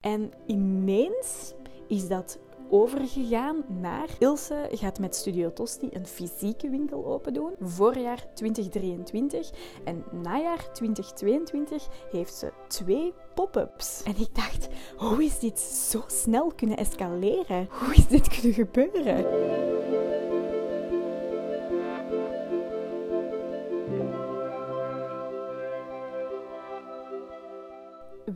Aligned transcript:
En 0.00 0.32
ineens 0.46 1.54
is 1.88 2.08
dat 2.08 2.38
overgegaan 2.70 3.64
naar 3.80 4.08
Ilse 4.18 4.68
gaat 4.70 4.98
met 4.98 5.14
Studio 5.16 5.52
Tosti 5.52 5.88
een 5.92 6.06
fysieke 6.06 6.70
winkel 6.70 7.06
open 7.06 7.32
doen. 7.32 7.52
Voorjaar 7.60 8.26
2023 8.34 9.50
en 9.84 10.04
najaar 10.22 10.72
2022 10.72 11.88
heeft 12.10 12.34
ze 12.34 12.52
twee 12.68 13.12
pop-ups. 13.34 14.02
En 14.02 14.14
ik 14.18 14.34
dacht, 14.34 14.68
hoe 14.96 15.24
is 15.24 15.38
dit 15.38 15.58
zo 15.60 16.02
snel 16.06 16.52
kunnen 16.56 16.76
escaleren? 16.76 17.68
Hoe 17.70 17.94
is 17.94 18.06
dit 18.06 18.28
kunnen 18.28 18.52
gebeuren? 18.52 19.24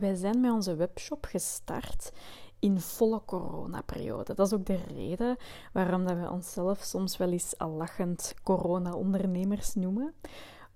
Wij 0.05 0.15
zijn 0.15 0.41
met 0.41 0.51
onze 0.51 0.75
webshop 0.75 1.25
gestart 1.25 2.11
in 2.59 2.79
volle 2.79 3.21
coronaperiode. 3.25 4.33
Dat 4.33 4.47
is 4.47 4.53
ook 4.53 4.65
de 4.65 4.79
reden 4.93 5.37
waarom 5.73 6.05
dat 6.05 6.17
we 6.17 6.29
onszelf 6.29 6.79
soms 6.79 7.17
wel 7.17 7.31
eens 7.31 7.57
al 7.57 7.69
lachend 7.69 8.35
corona-ondernemers 8.43 9.73
noemen. 9.73 10.13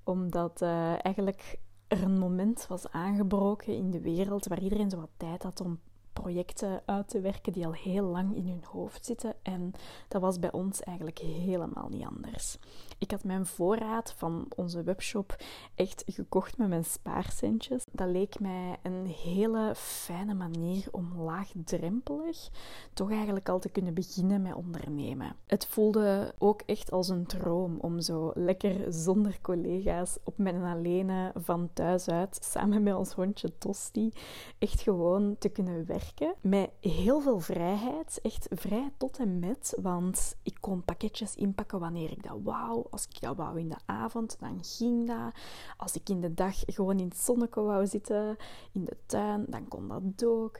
Omdat 0.03 0.61
uh, 0.61 1.05
eigenlijk 1.05 1.59
er 1.87 2.03
een 2.03 2.19
moment 2.19 2.67
was 2.67 2.91
aangebroken 2.91 3.75
in 3.75 3.91
de 3.91 4.01
wereld 4.01 4.47
waar 4.47 4.61
iedereen 4.61 4.89
zo 4.89 4.97
wat 4.97 5.09
tijd 5.17 5.43
had 5.43 5.61
om 5.61 5.79
projecten 6.21 6.81
uit 6.85 7.09
te 7.09 7.19
werken 7.19 7.53
die 7.53 7.65
al 7.65 7.73
heel 7.73 8.03
lang 8.03 8.35
in 8.35 8.47
hun 8.47 8.63
hoofd 8.71 9.05
zitten. 9.05 9.33
En 9.41 9.71
dat 10.07 10.21
was 10.21 10.39
bij 10.39 10.51
ons 10.51 10.81
eigenlijk 10.81 11.19
helemaal 11.19 11.87
niet 11.89 12.05
anders. 12.05 12.57
Ik 12.97 13.11
had 13.11 13.23
mijn 13.23 13.45
voorraad 13.45 14.13
van 14.17 14.45
onze 14.55 14.83
webshop 14.83 15.35
echt 15.75 16.03
gekocht 16.07 16.57
met 16.57 16.67
mijn 16.67 16.85
spaarcentjes. 16.85 17.85
Dat 17.91 18.09
leek 18.09 18.39
mij 18.39 18.77
een 18.83 19.05
hele 19.05 19.71
fijne 19.75 20.33
manier 20.33 20.87
om 20.91 21.21
laagdrempelig 21.21 22.49
toch 22.93 23.11
eigenlijk 23.11 23.49
al 23.49 23.59
te 23.59 23.69
kunnen 23.69 23.93
beginnen 23.93 24.41
met 24.41 24.53
ondernemen. 24.53 25.35
Het 25.47 25.65
voelde 25.65 26.33
ook 26.37 26.61
echt 26.65 26.91
als 26.91 27.09
een 27.09 27.25
droom 27.25 27.77
om 27.79 28.01
zo 28.01 28.31
lekker 28.35 28.93
zonder 28.93 29.37
collega's 29.41 30.17
op 30.23 30.37
mijn 30.37 30.63
alleen 30.63 31.31
van 31.35 31.69
thuis 31.73 32.09
uit, 32.09 32.39
samen 32.41 32.83
met 32.83 32.95
ons 32.95 33.13
hondje 33.13 33.57
Tosti, 33.57 34.13
echt 34.57 34.81
gewoon 34.81 35.35
te 35.37 35.49
kunnen 35.49 35.85
werken 35.85 36.07
met 36.41 36.69
heel 36.79 37.21
veel 37.21 37.39
vrijheid, 37.39 38.19
echt 38.21 38.47
vrij 38.49 38.91
tot 38.97 39.17
en 39.17 39.39
met, 39.39 39.77
want 39.81 40.37
ik 40.43 40.57
kon 40.59 40.83
pakketjes 40.83 41.35
inpakken 41.35 41.79
wanneer 41.79 42.11
ik 42.11 42.23
dat 42.23 42.37
wou. 42.43 42.85
Als 42.89 43.07
ik 43.09 43.21
dat 43.21 43.35
wou 43.35 43.59
in 43.59 43.69
de 43.69 43.77
avond, 43.85 44.37
dan 44.39 44.63
ging 44.63 45.07
dat. 45.07 45.33
Als 45.77 45.95
ik 45.95 46.09
in 46.09 46.21
de 46.21 46.33
dag 46.33 46.55
gewoon 46.65 46.99
in 46.99 47.07
het 47.07 47.17
zonnetje 47.17 47.61
wou 47.61 47.87
zitten, 47.87 48.37
in 48.71 48.85
de 48.85 48.97
tuin, 49.05 49.45
dan 49.47 49.67
kon 49.67 49.87
dat 49.87 50.25
ook. 50.25 50.59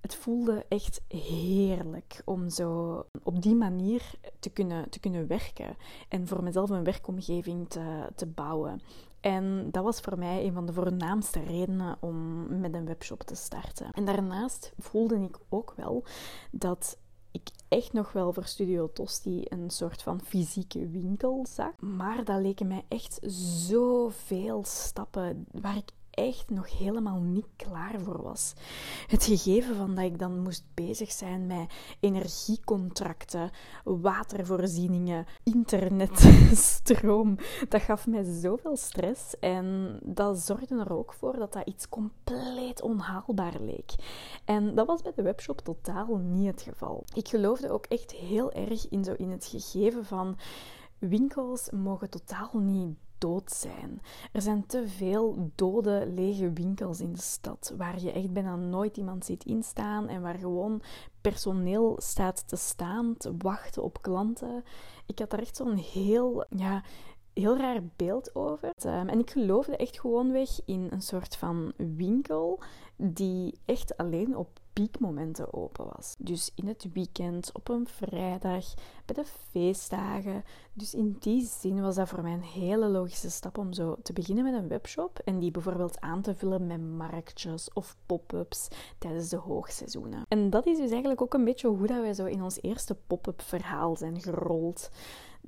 Het 0.00 0.14
voelde 0.14 0.64
echt 0.68 1.00
heerlijk 1.08 2.22
om 2.24 2.48
zo 2.48 3.04
op 3.22 3.42
die 3.42 3.54
manier 3.54 4.10
te 4.38 4.50
kunnen, 4.50 4.90
te 4.90 5.00
kunnen 5.00 5.26
werken 5.26 5.76
en 6.08 6.26
voor 6.26 6.42
mezelf 6.42 6.70
een 6.70 6.84
werkomgeving 6.84 7.68
te, 7.68 8.08
te 8.14 8.26
bouwen. 8.26 8.80
En 9.20 9.68
dat 9.70 9.84
was 9.84 10.00
voor 10.00 10.18
mij 10.18 10.44
een 10.44 10.52
van 10.52 10.66
de 10.66 10.72
voornaamste 10.72 11.40
redenen 11.40 11.96
om 12.00 12.46
met 12.60 12.74
een 12.74 12.86
webshop 12.86 13.22
te 13.22 13.34
starten. 13.34 13.90
En 13.90 14.04
daarnaast 14.04 14.72
voelde 14.78 15.16
ik 15.20 15.38
ook 15.48 15.72
wel 15.76 16.04
dat 16.50 16.98
ik 17.30 17.48
echt 17.68 17.92
nog 17.92 18.12
wel 18.12 18.32
voor 18.32 18.44
Studio 18.44 18.92
Tosti 18.92 19.44
een 19.48 19.70
soort 19.70 20.02
van 20.02 20.20
fysieke 20.20 20.88
winkel 20.88 21.46
zag. 21.48 21.80
Maar 21.80 22.24
dat 22.24 22.40
leken 22.40 22.66
mij 22.66 22.84
echt 22.88 23.18
zoveel 23.66 24.64
stappen 24.64 25.46
waar 25.52 25.76
ik 25.76 25.90
echt 26.18 26.50
nog 26.50 26.78
helemaal 26.78 27.20
niet 27.20 27.46
klaar 27.56 28.00
voor 28.00 28.22
was. 28.22 28.52
Het 29.06 29.24
gegeven 29.24 29.76
van 29.76 29.94
dat 29.94 30.04
ik 30.04 30.18
dan 30.18 30.40
moest 30.40 30.64
bezig 30.74 31.12
zijn 31.12 31.46
met 31.46 31.72
energiecontracten, 32.00 33.50
watervoorzieningen, 33.84 35.26
internet, 35.42 36.30
stroom, 36.52 37.36
dat 37.68 37.82
gaf 37.82 38.06
mij 38.06 38.24
zoveel 38.24 38.76
stress 38.76 39.38
en 39.38 39.98
dat 40.04 40.38
zorgde 40.38 40.78
er 40.78 40.92
ook 40.92 41.12
voor 41.12 41.36
dat 41.36 41.52
dat 41.52 41.66
iets 41.66 41.88
compleet 41.88 42.82
onhaalbaar 42.82 43.60
leek. 43.60 43.94
En 44.44 44.74
dat 44.74 44.86
was 44.86 45.02
bij 45.02 45.12
de 45.14 45.22
webshop 45.22 45.60
totaal 45.60 46.16
niet 46.16 46.46
het 46.46 46.62
geval. 46.62 47.04
Ik 47.14 47.28
geloofde 47.28 47.70
ook 47.70 47.86
echt 47.86 48.12
heel 48.12 48.52
erg 48.52 48.88
in, 48.88 49.04
zo 49.04 49.12
in 49.12 49.30
het 49.30 49.46
gegeven 49.46 50.04
van 50.04 50.36
winkels 50.98 51.70
mogen 51.70 52.10
totaal 52.10 52.50
niet 52.52 52.96
dood 53.18 53.50
zijn. 53.50 54.00
Er 54.32 54.42
zijn 54.42 54.66
te 54.66 54.88
veel 54.88 55.50
dode, 55.54 56.06
lege 56.14 56.52
winkels 56.52 57.00
in 57.00 57.12
de 57.12 57.20
stad, 57.20 57.74
waar 57.76 58.00
je 58.00 58.12
echt 58.12 58.32
bijna 58.32 58.56
nooit 58.56 58.96
iemand 58.96 59.24
ziet 59.24 59.44
instaan 59.44 60.08
en 60.08 60.22
waar 60.22 60.38
gewoon 60.38 60.82
personeel 61.20 61.96
staat 62.00 62.48
te 62.48 62.56
staan, 62.56 63.16
te 63.16 63.34
wachten 63.38 63.82
op 63.82 64.02
klanten. 64.02 64.64
Ik 65.06 65.18
had 65.18 65.30
daar 65.30 65.40
echt 65.40 65.56
zo'n 65.56 65.76
heel, 65.76 66.44
ja, 66.48 66.82
heel 67.32 67.56
raar 67.56 67.80
beeld 67.96 68.34
over. 68.34 68.70
Ehm, 68.74 69.08
en 69.08 69.18
ik 69.18 69.30
geloofde 69.30 69.76
echt 69.76 70.00
gewoonweg 70.00 70.60
in 70.64 70.86
een 70.90 71.02
soort 71.02 71.36
van 71.36 71.72
winkel 71.76 72.60
die 72.96 73.58
echt 73.64 73.96
alleen 73.96 74.36
op 74.36 74.48
piekmomenten 74.78 75.52
open 75.52 75.86
was. 75.96 76.14
Dus 76.18 76.50
in 76.54 76.66
het 76.66 76.86
weekend, 76.92 77.50
op 77.52 77.68
een 77.68 77.86
vrijdag, 77.86 78.74
bij 79.04 79.14
de 79.14 79.24
feestdagen. 79.24 80.44
Dus 80.72 80.94
in 80.94 81.16
die 81.20 81.46
zin 81.46 81.80
was 81.80 81.94
dat 81.94 82.08
voor 82.08 82.22
mij 82.22 82.32
een 82.32 82.42
hele 82.42 82.88
logische 82.88 83.30
stap 83.30 83.58
om 83.58 83.72
zo 83.72 83.96
te 84.02 84.12
beginnen 84.12 84.44
met 84.44 84.54
een 84.54 84.68
webshop 84.68 85.18
en 85.24 85.38
die 85.38 85.50
bijvoorbeeld 85.50 86.00
aan 86.00 86.22
te 86.22 86.34
vullen 86.34 86.66
met 86.66 86.80
marktjes 86.80 87.72
of 87.72 87.96
pop-ups 88.06 88.68
tijdens 88.98 89.28
de 89.28 89.36
hoogseizoenen. 89.36 90.24
En 90.28 90.50
dat 90.50 90.66
is 90.66 90.76
dus 90.76 90.90
eigenlijk 90.90 91.22
ook 91.22 91.34
een 91.34 91.44
beetje 91.44 91.68
hoe 91.68 91.86
dat 91.86 92.00
wij 92.00 92.14
zo 92.14 92.24
in 92.24 92.42
ons 92.42 92.62
eerste 92.62 92.94
pop-up 93.06 93.42
verhaal 93.42 93.96
zijn 93.96 94.20
gerold 94.20 94.90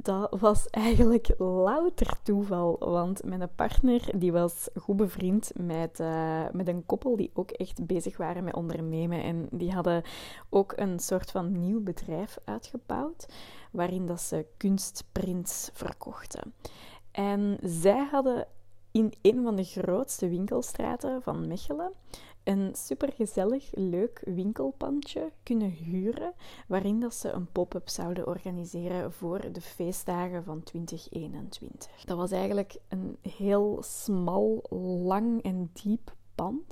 dat 0.03 0.41
was 0.41 0.67
eigenlijk 0.67 1.35
louter 1.39 2.23
toeval. 2.23 2.77
Want 2.79 3.25
mijn 3.25 3.55
partner 3.55 4.19
die 4.19 4.33
was 4.33 4.69
goed 4.75 4.97
bevriend 4.97 5.53
met, 5.57 6.01
uh, 6.01 6.45
met 6.53 6.69
een 6.69 6.87
koppel 6.87 7.17
die 7.17 7.31
ook 7.35 7.51
echt 7.51 7.87
bezig 7.87 8.17
waren 8.17 8.45
met 8.45 8.55
ondernemen. 8.55 9.23
En 9.23 9.49
die 9.51 9.73
hadden 9.73 10.03
ook 10.49 10.73
een 10.77 10.99
soort 10.99 11.31
van 11.31 11.61
nieuw 11.61 11.83
bedrijf 11.83 12.39
uitgebouwd, 12.45 13.29
waarin 13.73 14.07
dat 14.07 14.21
ze 14.21 14.47
kunstprints 14.57 15.71
verkochten. 15.73 16.55
En 17.11 17.59
zij 17.63 18.09
hadden 18.11 18.47
in 18.93 19.13
een 19.23 19.43
van 19.43 19.57
de 19.57 19.65
grootste 19.65 20.29
winkelstraten 20.29 21.23
van 21.23 21.49
Mechelen 21.49 21.93
een 22.45 22.75
supergezellig, 22.75 23.69
leuk 23.73 24.23
winkelpandje 24.25 25.33
kunnen 25.43 25.71
huren, 25.71 26.33
waarin 26.67 27.01
dat 27.01 27.15
ze 27.15 27.31
een 27.31 27.53
pop-up 27.53 27.89
zouden 27.89 28.27
organiseren 28.27 29.13
voor 29.13 29.53
de 29.53 29.61
feestdagen 29.61 30.45
van 30.45 30.63
2021. 30.63 32.05
Dat 32.05 32.17
was 32.17 32.31
eigenlijk 32.31 32.77
een 32.89 33.17
heel 33.21 33.79
smal, 33.83 34.63
lang 35.05 35.43
en 35.43 35.71
diep 35.73 36.15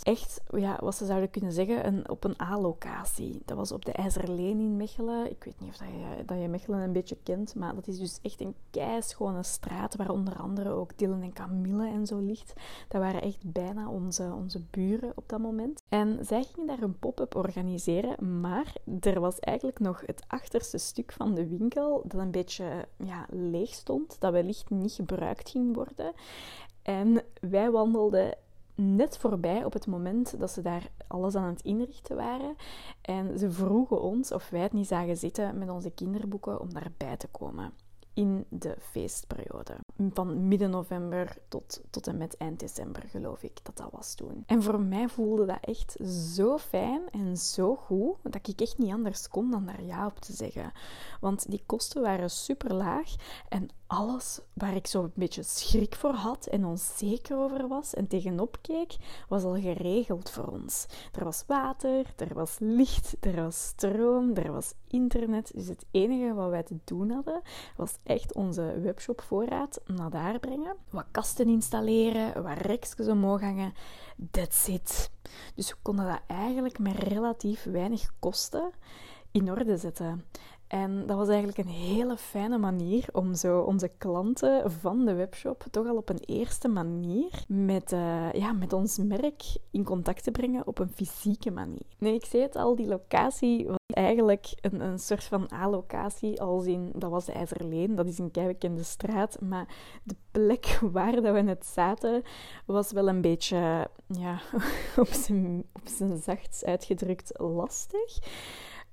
Echt, 0.03 0.41
ja, 0.57 0.79
wat 0.81 0.95
ze 0.95 1.07
zouden 1.07 1.31
kunnen 1.31 1.53
zeggen, 1.53 1.87
een, 1.87 2.11
op 2.11 2.25
een 2.25 2.41
A-locatie. 2.41 3.43
Dat 3.45 3.57
was 3.57 3.73
op 3.73 3.85
de 3.85 3.93
IJzerleen 3.93 4.61
in 4.61 4.77
Mechelen. 4.77 5.31
Ik 5.31 5.45
weet 5.45 5.61
niet 5.61 5.71
of 5.71 5.77
dat 5.77 5.89
je, 5.89 6.25
dat 6.25 6.41
je 6.41 6.49
Mechelen 6.49 6.81
een 6.81 6.93
beetje 6.93 7.17
kent, 7.23 7.55
maar 7.55 7.75
dat 7.75 7.87
is 7.87 7.99
dus 7.99 8.19
echt 8.23 8.41
een 8.41 8.55
keischone 8.71 9.43
straat 9.43 9.97
waar 9.97 10.11
onder 10.11 10.37
andere 10.37 10.71
ook 10.71 10.99
Dylan 10.99 11.23
en 11.23 11.33
Camille 11.33 11.89
en 11.89 12.07
zo 12.07 12.19
ligt. 12.19 12.53
Dat 12.89 13.01
waren 13.01 13.23
echt 13.23 13.53
bijna 13.53 13.89
onze, 13.89 14.33
onze 14.37 14.61
buren 14.71 15.13
op 15.15 15.29
dat 15.29 15.41
moment. 15.41 15.83
En 15.89 16.19
zij 16.27 16.45
gingen 16.45 16.67
daar 16.67 16.83
een 16.83 16.99
pop-up 16.99 17.35
organiseren, 17.35 18.41
maar 18.41 18.73
er 19.01 19.21
was 19.21 19.39
eigenlijk 19.39 19.79
nog 19.79 20.03
het 20.07 20.25
achterste 20.27 20.79
stuk 20.79 21.13
van 21.13 21.35
de 21.35 21.49
winkel 21.49 22.03
dat 22.07 22.21
een 22.21 22.31
beetje 22.31 22.87
ja, 22.97 23.27
leeg 23.31 23.75
stond, 23.75 24.21
dat 24.21 24.33
wellicht 24.33 24.71
niet 24.71 24.93
gebruikt 24.93 25.51
ging 25.51 25.75
worden. 25.75 26.13
En 26.83 27.23
wij 27.41 27.71
wandelden 27.71 28.35
net 28.81 29.19
voorbij 29.19 29.65
op 29.65 29.73
het 29.73 29.87
moment 29.87 30.39
dat 30.39 30.51
ze 30.51 30.63
daar 30.63 30.91
alles 31.07 31.35
aan 31.35 31.55
het 31.55 31.63
inrichten 31.63 32.17
waren. 32.17 32.57
En 33.01 33.39
ze 33.39 33.51
vroegen 33.51 34.03
ons 34.03 34.33
of 34.33 34.51
wij 34.51 34.61
het 34.61 34.73
niet 34.73 34.87
zagen 34.87 35.17
zitten 35.17 35.59
met 35.59 35.71
onze 35.71 35.91
kinderboeken 35.91 36.61
om 36.61 36.73
daarbij 36.73 37.17
te 37.17 37.29
komen 37.29 37.73
in 38.19 38.45
de 38.49 38.77
feestperiode. 38.81 39.77
Van 40.13 40.49
midden 40.49 40.71
november 40.71 41.37
tot, 41.49 41.81
tot 41.91 42.07
en 42.07 42.17
met 42.17 42.37
eind 42.37 42.61
december, 42.61 43.03
geloof 43.09 43.43
ik 43.43 43.59
dat 43.63 43.77
dat 43.77 43.91
was 43.93 44.15
toen. 44.15 44.43
En 44.47 44.63
voor 44.63 44.81
mij 44.81 45.09
voelde 45.09 45.47
dat 45.47 45.59
echt 45.61 45.97
zo 46.35 46.59
fijn 46.59 47.03
en 47.11 47.37
zo 47.37 47.77
goed 47.77 48.17
dat 48.23 48.49
ik 48.49 48.61
echt 48.61 48.79
niet 48.79 48.93
anders 48.93 49.29
kon 49.29 49.51
dan 49.51 49.67
daar 49.67 49.83
ja 49.83 50.07
op 50.07 50.19
te 50.19 50.33
zeggen. 50.33 50.73
Want 51.21 51.51
die 51.51 51.63
kosten 51.67 52.03
waren 52.03 52.31
super 52.31 52.75
laag 52.75 53.15
en 53.49 53.69
alles 53.89 54.41
waar 54.53 54.75
ik 54.75 54.87
zo 54.87 55.03
een 55.03 55.13
beetje 55.15 55.43
schrik 55.43 55.95
voor 55.95 56.13
had 56.13 56.47
en 56.47 56.65
onzeker 56.65 57.39
over 57.39 57.69
was 57.69 57.95
en 57.95 58.07
tegenop 58.07 58.59
keek, 58.61 58.97
was 59.29 59.43
al 59.43 59.61
geregeld 59.61 60.31
voor 60.31 60.47
ons. 60.47 60.87
Er 61.13 61.25
was 61.25 61.45
water, 61.47 62.07
er 62.17 62.35
was 62.35 62.57
licht, 62.59 63.17
er 63.21 63.43
was 63.43 63.67
stroom, 63.67 64.35
er 64.35 64.53
was 64.53 64.75
internet. 64.89 65.51
Dus 65.55 65.69
het 65.69 65.85
enige 65.91 66.35
wat 66.35 66.51
wij 66.51 66.63
te 66.63 66.79
doen 66.85 67.11
hadden, 67.11 67.43
was 67.77 67.99
echt 68.03 68.35
onze 68.35 68.81
webshopvoorraad 68.81 69.81
naar 69.87 70.11
daar 70.11 70.39
brengen. 70.39 70.77
Wat 70.91 71.07
kasten 71.11 71.49
installeren, 71.49 72.43
wat 72.43 72.59
rekjes 72.59 73.09
omhoog 73.09 73.41
hangen. 73.41 73.73
That's 74.31 74.69
it. 74.69 75.11
Dus 75.55 75.71
we 75.71 75.77
konden 75.83 76.07
dat 76.07 76.21
eigenlijk 76.27 76.79
met 76.79 76.97
relatief 76.97 77.65
weinig 77.65 78.11
kosten 78.19 78.71
in 79.31 79.51
orde 79.51 79.77
zetten. 79.77 80.25
En 80.69 81.07
dat 81.07 81.17
was 81.17 81.29
eigenlijk 81.29 81.59
een 81.59 81.69
hele 81.69 82.17
fijne 82.17 82.59
manier 82.59 83.05
om 83.13 83.35
zo 83.35 83.61
onze 83.61 83.91
klanten 83.99 84.73
van 84.73 85.05
de 85.05 85.15
webshop 85.15 85.65
toch 85.71 85.87
al 85.87 85.97
op 85.97 86.09
een 86.09 86.23
eerste 86.27 86.69
manier 86.69 87.45
met, 87.47 87.93
uh, 87.93 88.33
ja, 88.33 88.53
met 88.53 88.73
ons 88.73 88.99
merk 88.99 89.43
in 89.71 89.85
contact 89.85 90.23
te 90.25 90.31
brengen 90.31 90.67
op 90.67 90.79
een 90.79 90.93
fysieke 90.95 91.51
manier. 91.51 91.87
Nee, 91.99 92.15
ik 92.15 92.25
zei 92.25 92.43
het 92.43 92.57
al, 92.57 92.77
die 92.77 92.87
locatie 92.87 93.67
was 93.67 93.77
eigenlijk 93.87 94.53
een, 94.61 94.81
een 94.81 94.99
soort 94.99 95.25
van 95.25 95.49
A-locatie, 95.53 96.41
als 96.41 96.67
in, 96.67 96.93
dat 96.95 97.11
was 97.11 97.29
IJzerleen, 97.29 97.95
dat 97.95 98.07
is 98.07 98.19
een 98.19 98.31
keibekende 98.31 98.83
straat, 98.83 99.41
maar 99.41 99.69
de 100.03 100.17
plek 100.31 100.79
waar 100.93 101.21
dat 101.21 101.35
we 101.35 101.41
net 101.41 101.67
zaten 101.67 102.23
was 102.67 102.93
wel 102.93 103.09
een 103.09 103.21
beetje, 103.21 103.89
ja, 104.07 104.41
op 104.97 105.09
zijn, 105.09 105.65
op 105.73 105.89
zijn 105.89 106.19
zachts 106.23 106.65
uitgedrukt 106.65 107.33
lastig. 107.39 108.19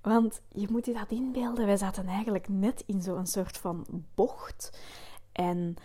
Want 0.06 0.42
je 0.52 0.68
moet 0.70 0.86
je 0.86 0.94
dat 0.94 1.12
inbeelden, 1.12 1.66
wij 1.66 1.78
zaten 1.78 2.08
eigenlijk 2.08 2.50
net 2.50 2.84
in 2.86 3.02
zo'n 3.02 3.26
soort 3.26 3.58
van 3.58 3.86
bocht. 4.16 4.80
En 5.32 5.76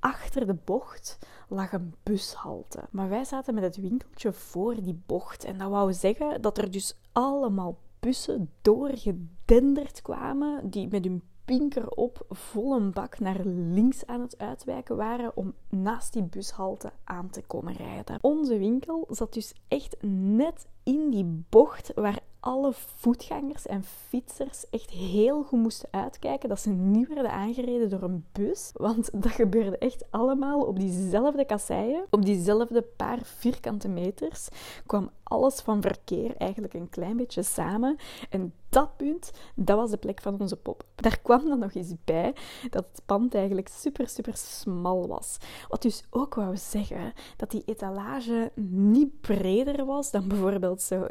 achter 0.00 0.46
de 0.46 0.54
bocht 0.54 1.18
lag 1.48 1.72
een 1.72 1.94
bushalte. 2.02 2.88
Maar 2.90 3.08
wij 3.08 3.24
zaten 3.24 3.54
met 3.54 3.62
het 3.62 3.76
winkeltje 3.76 4.32
voor 4.32 4.82
die 4.82 5.02
bocht. 5.06 5.44
En 5.44 5.58
dat 5.58 5.70
wou 5.70 5.92
zeggen 5.92 6.42
dat 6.42 6.58
er 6.58 6.70
dus 6.70 6.96
allemaal 7.12 7.78
bussen 8.00 8.50
doorgedenderd 8.62 10.02
kwamen, 10.02 10.70
die 10.70 10.88
met 10.88 11.04
hun 11.04 11.22
pinker 11.44 11.88
op 11.88 12.24
vol 12.28 12.76
een 12.76 12.92
bak 12.92 13.18
naar 13.18 13.40
links 13.44 14.06
aan 14.06 14.20
het 14.20 14.38
uitwijken 14.38 14.96
waren 14.96 15.36
om 15.36 15.54
naast 15.68 16.12
die 16.12 16.22
bushalte 16.22 16.92
aan 17.04 17.30
te 17.30 17.42
komen 17.42 17.74
rijden. 17.74 18.18
Onze 18.20 18.58
winkel 18.58 19.06
zat 19.10 19.32
dus 19.32 19.54
echt 19.68 19.96
net 20.02 20.66
in 20.86 21.10
die 21.10 21.44
bocht 21.48 21.92
waar 21.94 22.18
alle 22.46 22.72
voetgangers 22.72 23.66
en 23.66 23.84
fietsers 23.84 24.70
echt 24.70 24.90
heel 24.90 25.42
goed 25.42 25.60
moesten 25.60 25.88
uitkijken 25.90 26.48
dat 26.48 26.60
ze 26.60 26.70
niet 26.70 27.08
werden 27.08 27.30
aangereden 27.30 27.90
door 27.90 28.02
een 28.02 28.24
bus. 28.32 28.70
Want 28.74 29.10
dat 29.22 29.32
gebeurde 29.32 29.78
echt 29.78 30.04
allemaal 30.10 30.60
op 30.60 30.78
diezelfde 30.78 31.44
kasseien, 31.44 32.04
op 32.10 32.24
diezelfde 32.24 32.82
paar 32.82 33.18
vierkante 33.22 33.88
meters, 33.88 34.48
kwam 34.86 35.10
alles 35.22 35.60
van 35.60 35.82
verkeer 35.82 36.36
eigenlijk 36.36 36.74
een 36.74 36.88
klein 36.88 37.16
beetje 37.16 37.42
samen. 37.42 37.96
En 38.30 38.52
dat 38.68 38.96
punt, 38.96 39.30
dat 39.54 39.76
was 39.76 39.90
de 39.90 39.96
plek 39.96 40.20
van 40.20 40.40
onze 40.40 40.56
pop. 40.56 40.84
Daar 40.94 41.18
kwam 41.22 41.48
dan 41.48 41.58
nog 41.58 41.74
eens 41.74 41.94
bij 42.04 42.34
dat 42.70 42.86
het 42.92 43.02
pand 43.06 43.34
eigenlijk 43.34 43.68
super, 43.68 44.08
super 44.08 44.36
smal 44.36 45.08
was. 45.08 45.36
Wat 45.68 45.82
dus 45.82 46.04
ook 46.10 46.34
wou 46.34 46.56
zeggen 46.56 47.12
dat 47.36 47.50
die 47.50 47.62
etalage 47.64 48.52
niet 48.80 49.20
breder 49.20 49.84
was 49.84 50.10
dan 50.10 50.28
bijvoorbeeld 50.28 50.75
zo 50.82 51.06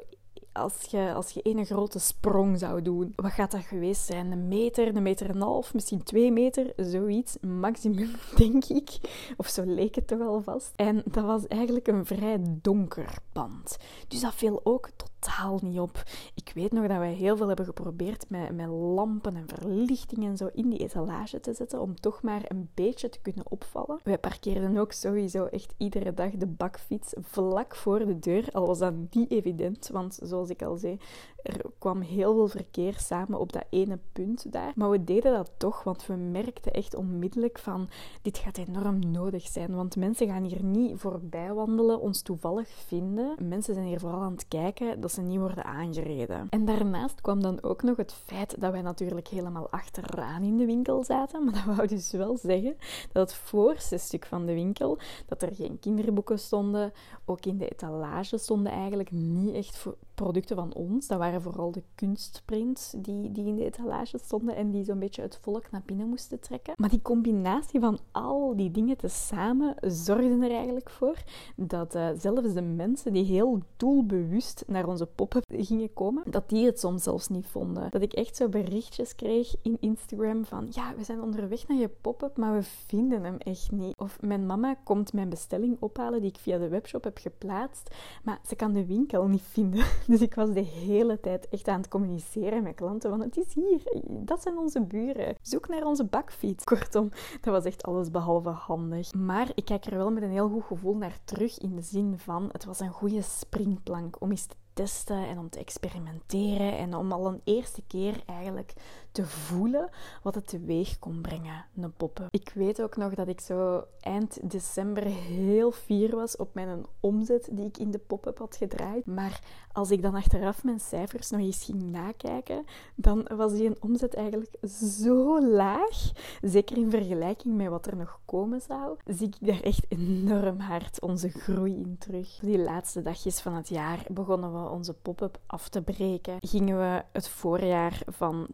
als 0.55 0.81
je, 0.89 1.13
als 1.13 1.29
je 1.29 1.39
een 1.43 1.65
grote 1.65 1.99
sprong 1.99 2.59
zou 2.59 2.81
doen, 2.81 3.13
wat 3.15 3.31
gaat 3.31 3.51
dat 3.51 3.61
geweest 3.61 4.05
zijn? 4.05 4.31
Een 4.31 4.47
meter, 4.47 4.95
een 4.95 5.03
meter 5.03 5.29
en 5.29 5.35
een 5.35 5.41
half, 5.41 5.73
misschien 5.73 6.03
twee 6.03 6.31
meter, 6.31 6.73
zoiets, 6.77 7.37
maximum, 7.41 8.11
denk 8.37 8.65
ik. 8.65 8.89
Of 9.37 9.47
zo 9.47 9.63
leek 9.65 9.95
het 9.95 10.07
toch 10.07 10.21
al 10.21 10.41
vast. 10.41 10.71
En 10.75 11.03
dat 11.05 11.23
was 11.23 11.47
eigenlijk 11.47 11.87
een 11.87 12.05
vrij 12.05 12.37
donker 12.41 13.17
pand. 13.31 13.77
Dus 14.07 14.21
dat 14.21 14.33
viel 14.35 14.61
ook 14.63 14.89
totaal 15.25 15.59
niet 15.61 15.79
op. 15.79 16.03
Ik 16.33 16.51
weet 16.53 16.71
nog 16.71 16.87
dat 16.87 16.97
wij 16.97 17.13
heel 17.13 17.37
veel 17.37 17.47
hebben 17.47 17.65
geprobeerd 17.65 18.29
met, 18.29 18.55
met 18.55 18.67
lampen 18.67 19.35
en 19.35 19.47
verlichting 19.47 20.23
en 20.23 20.37
zo 20.37 20.49
in 20.53 20.69
die 20.69 20.79
etalage 20.79 21.39
te 21.39 21.53
zetten, 21.53 21.81
om 21.81 21.99
toch 21.99 22.21
maar 22.21 22.41
een 22.47 22.69
beetje 22.73 23.09
te 23.09 23.19
kunnen 23.21 23.45
opvallen. 23.49 23.99
Wij 24.03 24.17
parkeerden 24.17 24.77
ook 24.77 24.91
sowieso 24.91 25.45
echt 25.45 25.73
iedere 25.77 26.13
dag 26.13 26.31
de 26.31 26.47
bakfiets 26.47 27.13
vlak 27.21 27.75
voor 27.75 27.99
de 27.99 28.19
deur, 28.19 28.49
al 28.51 28.67
was 28.67 28.79
dat 28.79 28.93
niet 29.09 29.31
evident, 29.31 29.89
want 29.91 30.19
zoals 30.21 30.49
ik 30.49 30.61
al 30.61 30.77
zei, 30.77 30.99
er 31.45 31.65
kwam 31.77 32.01
heel 32.01 32.33
veel 32.33 32.47
verkeer 32.47 32.99
samen 32.99 33.39
op 33.39 33.53
dat 33.53 33.65
ene 33.69 33.99
punt 34.11 34.51
daar. 34.51 34.71
Maar 34.75 34.89
we 34.89 35.03
deden 35.03 35.33
dat 35.33 35.51
toch, 35.57 35.83
want 35.83 36.05
we 36.05 36.13
merkten 36.13 36.73
echt 36.73 36.95
onmiddellijk 36.95 37.59
van 37.59 37.89
dit 38.21 38.37
gaat 38.37 38.57
enorm 38.57 39.11
nodig 39.11 39.47
zijn. 39.47 39.75
Want 39.75 39.95
mensen 39.95 40.27
gaan 40.27 40.43
hier 40.43 40.63
niet 40.63 40.99
voorbij 40.99 41.53
wandelen, 41.53 41.99
ons 41.99 42.21
toevallig 42.21 42.69
vinden. 42.69 43.35
Mensen 43.47 43.73
zijn 43.73 43.85
hier 43.85 43.99
vooral 43.99 44.21
aan 44.21 44.31
het 44.31 44.47
kijken 44.47 45.01
dat 45.01 45.11
ze 45.15 45.21
niet 45.21 45.39
worden 45.39 45.65
aangereden. 45.65 46.47
En 46.49 46.65
daarnaast 46.65 47.21
kwam 47.21 47.41
dan 47.41 47.63
ook 47.63 47.83
nog 47.83 47.97
het 47.97 48.13
feit 48.13 48.61
dat 48.61 48.71
wij 48.71 48.81
natuurlijk 48.81 49.27
helemaal 49.27 49.67
achteraan 49.69 50.43
in 50.43 50.57
de 50.57 50.65
winkel 50.65 51.03
zaten. 51.03 51.43
Maar 51.43 51.53
dat 51.53 51.75
wou 51.75 51.87
dus 51.87 52.11
wel 52.11 52.37
zeggen 52.37 52.75
dat 53.11 53.29
het 53.29 53.39
voorste 53.39 53.97
stuk 53.97 54.25
van 54.25 54.45
de 54.45 54.53
winkel, 54.53 54.97
dat 55.25 55.41
er 55.41 55.55
geen 55.55 55.79
kinderboeken 55.79 56.39
stonden, 56.39 56.93
ook 57.25 57.45
in 57.45 57.57
de 57.57 57.69
etalage 57.69 58.37
stonden 58.37 58.71
eigenlijk 58.71 59.11
niet 59.11 59.53
echt 59.53 59.85
producten 60.15 60.55
van 60.55 60.73
ons. 60.73 61.07
Dat 61.07 61.17
waren 61.17 61.41
vooral 61.41 61.71
de 61.71 61.83
kunstprints 61.95 62.93
die, 62.97 63.31
die 63.31 63.45
in 63.45 63.55
de 63.55 63.65
etalage 63.65 64.17
stonden 64.17 64.55
en 64.55 64.71
die 64.71 64.83
zo'n 64.83 64.99
beetje 64.99 65.21
het 65.21 65.39
volk 65.41 65.71
naar 65.71 65.83
binnen 65.85 66.09
moesten 66.09 66.39
trekken. 66.39 66.73
Maar 66.77 66.89
die 66.89 67.01
combinatie 67.01 67.79
van 67.79 67.99
al 68.11 68.55
die 68.55 68.71
dingen 68.71 68.97
tezamen 68.97 69.75
zorgde 69.81 70.45
er 70.45 70.51
eigenlijk 70.51 70.89
voor 70.89 71.23
dat 71.55 71.95
uh, 71.95 72.09
zelfs 72.17 72.53
de 72.53 72.61
mensen 72.61 73.13
die 73.13 73.23
heel 73.23 73.61
doelbewust 73.77 74.63
naar 74.67 74.87
onze 74.87 75.05
pop-up 75.05 75.43
gingen 75.47 75.93
komen, 75.93 76.23
dat 76.29 76.49
die 76.49 76.65
het 76.65 76.79
soms 76.79 77.03
zelfs 77.03 77.27
niet 77.27 77.47
vonden. 77.47 77.89
Dat 77.89 78.01
ik 78.01 78.13
echt 78.13 78.35
zo 78.35 78.49
berichtjes 78.49 79.15
kreeg 79.15 79.55
in 79.61 79.77
Instagram 79.79 80.45
van 80.45 80.67
ja, 80.69 80.93
we 80.97 81.03
zijn 81.03 81.21
onderweg 81.21 81.67
naar 81.67 81.77
je 81.77 81.89
pop-up, 82.01 82.37
maar 82.37 82.53
we 82.53 82.63
vinden 82.63 83.23
hem 83.23 83.37
echt 83.37 83.71
niet. 83.71 83.97
Of 83.97 84.21
mijn 84.21 84.45
mama 84.45 84.75
komt 84.83 85.13
mijn 85.13 85.29
bestelling 85.29 85.77
ophalen 85.79 86.21
die 86.21 86.29
ik 86.29 86.37
via 86.37 86.57
de 86.57 86.67
webshop 86.67 87.03
heb 87.03 87.17
geplaatst, 87.17 87.95
maar 88.23 88.39
ze 88.47 88.55
kan 88.55 88.73
de 88.73 88.85
winkel 88.85 89.27
niet 89.27 89.41
vinden. 89.41 89.85
Dus 90.15 90.21
ik 90.21 90.35
was 90.35 90.53
de 90.53 90.61
hele 90.61 91.19
tijd 91.19 91.49
echt 91.49 91.67
aan 91.67 91.77
het 91.77 91.87
communiceren 91.87 92.63
met 92.63 92.75
klanten. 92.75 93.09
Want 93.09 93.23
het 93.23 93.37
is 93.37 93.53
hier, 93.53 93.81
dat 94.07 94.41
zijn 94.41 94.57
onze 94.57 94.81
buren. 94.81 95.35
Zoek 95.41 95.67
naar 95.67 95.83
onze 95.83 96.05
bakfiets. 96.05 96.63
Kortom, 96.63 97.09
dat 97.41 97.53
was 97.53 97.65
echt 97.65 97.83
alles 97.83 98.11
behalve 98.11 98.49
handig. 98.49 99.13
Maar 99.13 99.51
ik 99.55 99.65
kijk 99.65 99.85
er 99.85 99.97
wel 99.97 100.11
met 100.11 100.23
een 100.23 100.29
heel 100.29 100.49
goed 100.49 100.63
gevoel 100.63 100.95
naar 100.95 101.17
terug 101.23 101.57
in 101.57 101.75
de 101.75 101.81
zin 101.81 102.17
van 102.17 102.49
het 102.51 102.65
was 102.65 102.79
een 102.79 102.89
goede 102.89 103.21
springplank 103.21 104.21
om 104.21 104.29
eens 104.29 104.45
te 104.45 104.55
testen 104.73 105.27
en 105.27 105.37
om 105.37 105.49
te 105.49 105.59
experimenteren 105.59 106.77
en 106.77 106.95
om 106.95 107.11
al 107.11 107.27
een 107.27 107.41
eerste 107.43 107.81
keer 107.87 108.23
eigenlijk 108.25 108.73
te 109.15 109.25
voelen 109.25 109.89
wat 110.23 110.35
het 110.35 110.47
teweeg 110.47 110.99
kon 110.99 111.21
brengen, 111.21 111.65
een 111.81 111.93
poppen. 111.93 112.27
Ik 112.29 112.51
weet 112.55 112.81
ook 112.81 112.95
nog 112.95 113.13
dat 113.13 113.27
ik 113.27 113.39
zo 113.39 113.83
eind 113.99 114.49
december 114.49 115.03
heel 115.05 115.71
fier 115.71 116.15
was 116.15 116.37
op 116.37 116.53
mijn 116.53 116.85
omzet 116.99 117.49
die 117.51 117.65
ik 117.65 117.77
in 117.77 117.91
de 117.91 117.97
pop-up 117.97 118.37
had 118.37 118.55
gedraaid. 118.55 119.05
Maar 119.05 119.39
als 119.71 119.91
ik 119.91 120.01
dan 120.01 120.15
achteraf 120.15 120.63
mijn 120.63 120.79
cijfers 120.79 121.29
nog 121.29 121.41
eens 121.41 121.63
ging 121.63 121.81
nakijken, 121.81 122.65
dan 122.95 123.27
was 123.35 123.53
die 123.53 123.65
een 123.65 123.77
omzet 123.79 124.13
eigenlijk 124.13 124.55
zo 124.89 125.41
laag. 125.41 126.11
Zeker 126.41 126.77
in 126.77 126.89
vergelijking 126.89 127.55
met 127.55 127.67
wat 127.67 127.87
er 127.87 127.95
nog 127.95 128.19
komen 128.25 128.61
zou, 128.61 128.97
zie 129.05 129.27
ik 129.27 129.35
daar 129.39 129.61
echt 129.61 129.85
enorm 129.87 130.59
hard 130.59 131.01
onze 131.01 131.29
groei 131.29 131.75
in 131.75 131.95
terug. 131.99 132.39
Die 132.39 132.59
laatste 132.59 133.01
dagjes 133.01 133.39
van 133.39 133.53
het 133.53 133.69
jaar 133.69 134.05
begonnen 134.11 134.53
we 134.53 134.69
onze 134.69 134.93
pop-up 134.93 135.39
af 135.47 135.69
te 135.69 135.81
breken. 135.81 136.37
Gingen 136.39 136.77
we 136.77 137.03
het 137.11 137.29
voorjaar 137.29 138.01
van 138.07 138.47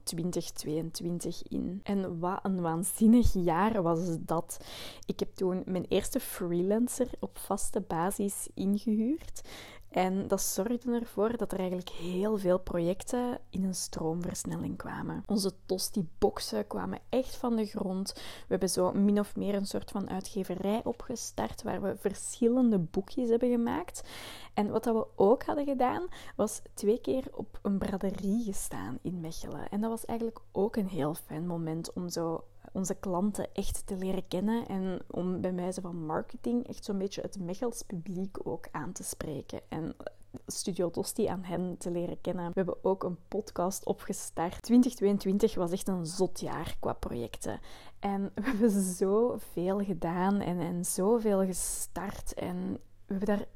2022 0.53 1.43
in. 1.48 1.79
En 1.84 2.20
wat 2.20 2.39
een 2.43 2.62
waanzinnig 2.62 3.34
jaar 3.34 3.81
was 3.81 4.17
dat. 4.20 4.65
Ik 5.05 5.20
heb 5.20 5.36
toen 5.36 5.63
mijn 5.65 5.86
eerste 5.88 6.20
freelancer 6.20 7.08
op 7.20 7.38
vaste 7.38 7.81
basis 7.81 8.48
ingehuurd. 8.53 9.41
En 9.92 10.28
dat 10.28 10.42
zorgde 10.42 11.00
ervoor 11.00 11.38
dat 11.38 11.52
er 11.52 11.60
eigenlijk 11.60 11.90
heel 11.90 12.38
veel 12.38 12.60
projecten 12.60 13.40
in 13.50 13.64
een 13.64 13.76
stroomversnelling 13.76 14.78
kwamen. 14.78 15.24
Onze 15.26 15.52
tosti-boxen 15.66 16.68
kwamen 16.68 17.00
echt 17.10 17.36
van 17.36 17.56
de 17.56 17.66
grond. 17.66 18.14
We 18.14 18.46
hebben 18.48 18.70
zo 18.70 18.92
min 18.92 19.20
of 19.20 19.36
meer 19.36 19.56
een 19.56 19.66
soort 19.66 19.92
van 19.92 20.10
uitgeverij 20.10 20.82
opgestart 20.84 21.64
waar 21.64 21.82
we 21.82 21.96
verschillende 21.98 22.80
boekjes 22.80 23.30
hebben 23.30 23.50
gemaakt. 23.50 24.04
En 24.54 24.70
wat 24.70 24.84
dat 24.84 24.96
we 24.96 25.08
ook 25.16 25.44
hadden 25.44 25.66
gedaan, 25.66 26.08
was 26.36 26.62
twee 26.74 27.02
keer 27.02 27.24
op 27.32 27.60
een 27.62 27.78
braderie 27.78 28.44
gestaan 28.44 29.00
in 29.02 29.20
Mechelen. 29.20 29.70
En 29.70 29.82
dat 29.82 29.90
was 29.90 30.06
eigenlijk 30.06 30.40
ook 30.52 30.76
een 30.76 30.90
heel 30.90 31.14
fijn 31.14 31.48
moment 31.48 31.94
om 31.94 32.10
zo 32.10 32.44
onze 32.72 32.96
klanten 32.96 33.54
echt 33.54 33.88
te 33.88 33.96
leren 33.96 34.28
kennen 34.28 34.68
en 34.68 35.00
om 35.08 35.42
bij 35.42 35.54
wijze 35.56 35.82
van 35.82 36.06
marketing 36.06 36.68
echt 36.68 36.86
zo'n 36.86 36.98
beetje 36.98 37.22
het 37.22 37.40
Mechels 37.40 37.82
publiek 37.82 38.38
ook 38.48 38.68
aan 38.72 38.92
te 38.92 39.04
spreken 39.04 39.62
en 39.70 39.96
Studio 40.48 40.90
Tosti 40.90 41.25
aan 41.25 41.44
hen 41.44 41.78
te 41.78 41.92
leren 41.92 42.22
kennen. 42.22 42.46
We 42.46 42.51
hebben 42.54 42.84
ook 42.84 43.04
een 43.04 43.18
podcast 43.28 43.86
opgestart. 43.86 44.62
2022 44.62 45.56
was 45.56 45.72
echt 45.72 45.88
een 45.88 46.06
zot 46.06 46.40
jaar 46.40 46.78
qua 46.80 46.94
projecten. 46.94 47.60
En 48.00 48.32
we 48.36 48.42
hebben 48.42 48.70
zoveel 48.70 49.80
gedaan 49.80 50.40
en, 50.40 50.60
en 50.60 50.86
zoveel 50.86 51.46
gestart. 51.46 52.34
En 52.34 52.80
we 53.06 53.13
hebben 53.13 53.28
daar 53.38 53.48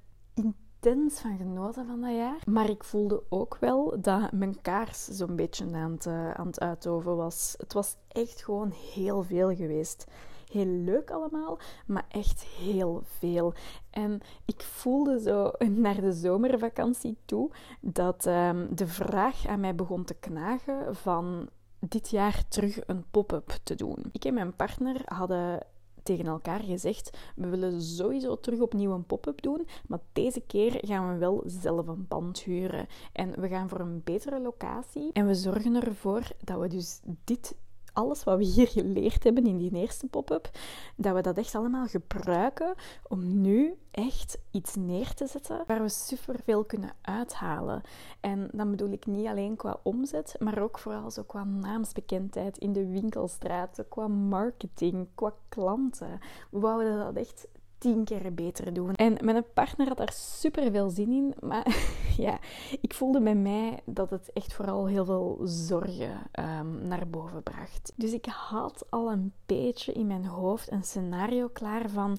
intens 0.85 1.19
van 1.19 1.37
genoten 1.37 1.85
van 1.85 2.01
dat 2.01 2.15
jaar. 2.15 2.41
Maar 2.45 2.69
ik 2.69 2.83
voelde 2.83 3.23
ook 3.29 3.57
wel 3.59 4.01
dat 4.01 4.31
mijn 4.31 4.61
kaars 4.61 5.03
zo'n 5.03 5.35
beetje 5.35 5.65
aan 5.73 5.91
het, 5.91 6.05
uh, 6.05 6.31
aan 6.31 6.47
het 6.47 6.59
uitoven 6.59 7.15
was. 7.15 7.55
Het 7.57 7.73
was 7.73 7.95
echt 8.07 8.43
gewoon 8.43 8.73
heel 8.93 9.23
veel 9.23 9.55
geweest. 9.55 10.07
heel 10.51 10.65
leuk 10.65 11.11
allemaal, 11.11 11.59
maar 11.85 12.05
echt 12.09 12.43
heel 12.43 13.01
veel. 13.03 13.53
En 13.89 14.19
ik 14.45 14.61
voelde 14.61 15.19
zo 15.19 15.51
naar 15.85 16.01
de 16.01 16.13
zomervakantie 16.13 17.17
toe 17.25 17.51
dat 17.81 18.25
ehm, 18.25 18.75
de 18.75 18.87
vraag 18.87 19.47
aan 19.47 19.59
mij 19.59 19.75
begon 19.75 20.03
te 20.03 20.13
knagen 20.13 20.95
van 20.95 21.49
dit 21.79 22.09
jaar 22.09 22.47
terug 22.47 22.87
een 22.87 23.05
pop-up 23.11 23.57
te 23.63 23.75
doen. 23.75 23.97
Ik 24.11 24.25
en 24.25 24.33
mijn 24.33 24.55
partner 24.55 25.01
hadden 25.05 25.59
tegen 26.05 26.25
elkaar 26.25 26.59
gezegd: 26.59 27.17
we 27.35 27.47
willen 27.47 27.81
sowieso 27.81 28.39
terug 28.39 28.59
opnieuw 28.59 28.91
een 28.91 29.05
pop-up 29.05 29.41
doen, 29.41 29.67
maar 29.87 29.99
deze 30.13 30.41
keer 30.41 30.77
gaan 30.81 31.13
we 31.13 31.17
wel 31.17 31.43
zelf 31.45 31.87
een 31.87 32.07
pand 32.07 32.39
huren. 32.39 32.87
En 33.13 33.41
we 33.41 33.47
gaan 33.47 33.69
voor 33.69 33.79
een 33.79 34.01
betere 34.03 34.39
locatie 34.39 35.09
en 35.13 35.27
we 35.27 35.35
zorgen 35.35 35.83
ervoor 35.83 36.27
dat 36.43 36.59
we 36.59 36.67
dus 36.67 36.99
dit 37.23 37.55
alles 37.95 38.23
wat 38.23 38.37
we 38.37 38.43
hier 38.43 38.67
geleerd 38.67 39.23
hebben 39.23 39.45
in 39.45 39.57
die 39.57 39.75
eerste 39.75 40.07
pop-up, 40.07 40.49
dat 40.95 41.15
we 41.15 41.21
dat 41.21 41.37
echt 41.37 41.55
allemaal 41.55 41.87
gebruiken 41.87 42.73
om 43.07 43.41
nu 43.41 43.77
echt 43.91 44.37
iets 44.51 44.75
neer 44.75 45.13
te 45.13 45.27
zetten 45.27 45.63
waar 45.67 45.81
we 45.81 45.89
superveel 45.89 46.63
kunnen 46.63 46.93
uithalen. 47.01 47.81
En 48.19 48.49
dan 48.51 48.69
bedoel 48.69 48.91
ik 48.91 49.05
niet 49.05 49.27
alleen 49.27 49.55
qua 49.55 49.79
omzet, 49.83 50.35
maar 50.39 50.61
ook 50.61 50.79
vooral 50.79 51.11
zo 51.11 51.23
qua 51.23 51.43
naamsbekendheid 51.43 52.57
in 52.57 52.73
de 52.73 52.87
winkelstraat, 52.87 53.83
qua 53.89 54.07
marketing, 54.07 55.07
qua 55.15 55.33
klanten. 55.49 56.19
We 56.51 56.59
wouden 56.59 56.97
dat 56.97 57.15
echt 57.15 57.47
tien 57.85 58.03
keer 58.03 58.33
beter 58.33 58.73
doen. 58.73 58.93
En 58.93 59.17
mijn 59.21 59.45
partner 59.53 59.87
had 59.87 59.97
daar 59.97 60.11
super 60.13 60.71
veel 60.71 60.89
zin 60.89 61.11
in. 61.11 61.33
Maar 61.39 61.75
ja, 62.17 62.39
ik 62.81 62.93
voelde 62.93 63.21
bij 63.21 63.35
mij 63.35 63.79
dat 63.85 64.09
het 64.09 64.33
echt 64.33 64.53
vooral 64.53 64.87
heel 64.87 65.05
veel 65.05 65.39
zorgen 65.43 66.21
um, 66.59 66.87
naar 66.87 67.07
boven 67.07 67.43
bracht. 67.43 67.93
Dus 67.95 68.13
ik 68.13 68.25
had 68.25 68.85
al 68.89 69.11
een 69.11 69.33
beetje 69.45 69.93
in 69.93 70.07
mijn 70.07 70.25
hoofd 70.25 70.71
een 70.71 70.83
scenario 70.83 71.47
klaar 71.47 71.89
van. 71.89 72.17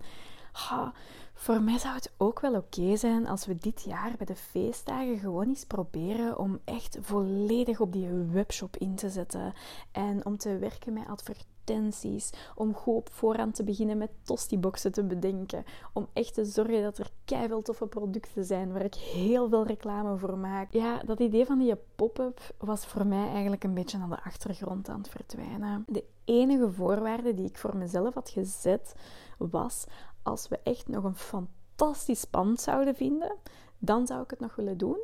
Ha, 0.52 0.92
voor 1.38 1.62
mij 1.62 1.78
zou 1.78 1.94
het 1.94 2.12
ook 2.16 2.40
wel 2.40 2.54
oké 2.54 2.96
zijn 2.96 3.26
als 3.26 3.46
we 3.46 3.54
dit 3.54 3.82
jaar 3.82 4.14
bij 4.16 4.26
de 4.26 4.36
feestdagen 4.36 5.18
gewoon 5.18 5.48
eens 5.48 5.64
proberen 5.64 6.38
om 6.38 6.60
echt 6.64 6.98
volledig 7.00 7.80
op 7.80 7.92
die 7.92 8.08
webshop 8.08 8.76
in 8.76 8.94
te 8.94 9.10
zetten. 9.10 9.52
En 9.92 10.26
om 10.26 10.36
te 10.36 10.58
werken 10.58 10.92
met 10.92 11.06
advertenties 11.06 12.30
om 12.54 12.74
goed 12.74 12.94
op 12.94 13.08
voorhand 13.12 13.54
te 13.54 13.64
beginnen 13.64 13.98
met 13.98 14.10
tostiboxen 14.22 14.92
te 14.92 15.04
bedenken. 15.04 15.64
Om 15.92 16.06
echt 16.12 16.34
te 16.34 16.44
zorgen 16.44 16.82
dat 16.82 16.98
er 16.98 17.10
keihard 17.24 17.64
toffe 17.64 17.86
producten 17.86 18.44
zijn 18.44 18.72
waar 18.72 18.84
ik 18.84 18.94
heel 18.94 19.48
veel 19.48 19.66
reclame 19.66 20.18
voor 20.18 20.38
maak. 20.38 20.72
Ja, 20.72 21.02
dat 21.02 21.20
idee 21.20 21.46
van 21.46 21.58
die 21.58 21.74
pop-up 21.96 22.40
was 22.58 22.86
voor 22.86 23.06
mij 23.06 23.28
eigenlijk 23.28 23.64
een 23.64 23.74
beetje 23.74 23.98
naar 23.98 24.08
de 24.08 24.24
achtergrond 24.24 24.88
aan 24.88 24.98
het 24.98 25.08
verdwijnen. 25.08 25.84
De 25.86 26.04
enige 26.24 26.70
voorwaarde 26.70 27.34
die 27.34 27.46
ik 27.46 27.58
voor 27.58 27.76
mezelf 27.76 28.14
had 28.14 28.30
gezet 28.30 28.94
was 29.38 29.86
als 30.26 30.48
we 30.48 30.58
echt 30.62 30.88
nog 30.88 31.04
een 31.04 31.16
fantastisch 31.16 32.24
pand 32.24 32.60
zouden 32.60 32.94
vinden, 32.94 33.36
dan 33.78 34.06
zou 34.06 34.22
ik 34.22 34.30
het 34.30 34.40
nog 34.40 34.56
willen 34.56 34.78
doen. 34.78 34.98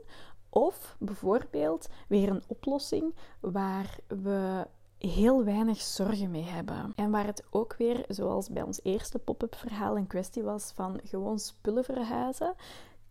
Of 0.48 0.96
bijvoorbeeld 0.98 1.88
weer 2.08 2.28
een 2.28 2.42
oplossing 2.46 3.14
waar 3.40 3.98
we 4.06 4.66
heel 4.98 5.44
weinig 5.44 5.80
zorgen 5.80 6.30
mee 6.30 6.44
hebben. 6.44 6.92
En 6.94 7.10
waar 7.10 7.26
het 7.26 7.44
ook 7.50 7.74
weer, 7.78 8.04
zoals 8.08 8.48
bij 8.48 8.62
ons 8.62 8.80
eerste 8.82 9.18
pop-up 9.18 9.54
verhaal, 9.54 9.96
een 9.96 10.06
kwestie 10.06 10.42
was 10.42 10.72
van 10.74 11.00
gewoon 11.04 11.38
spullen 11.38 11.84
verhuizen, 11.84 12.54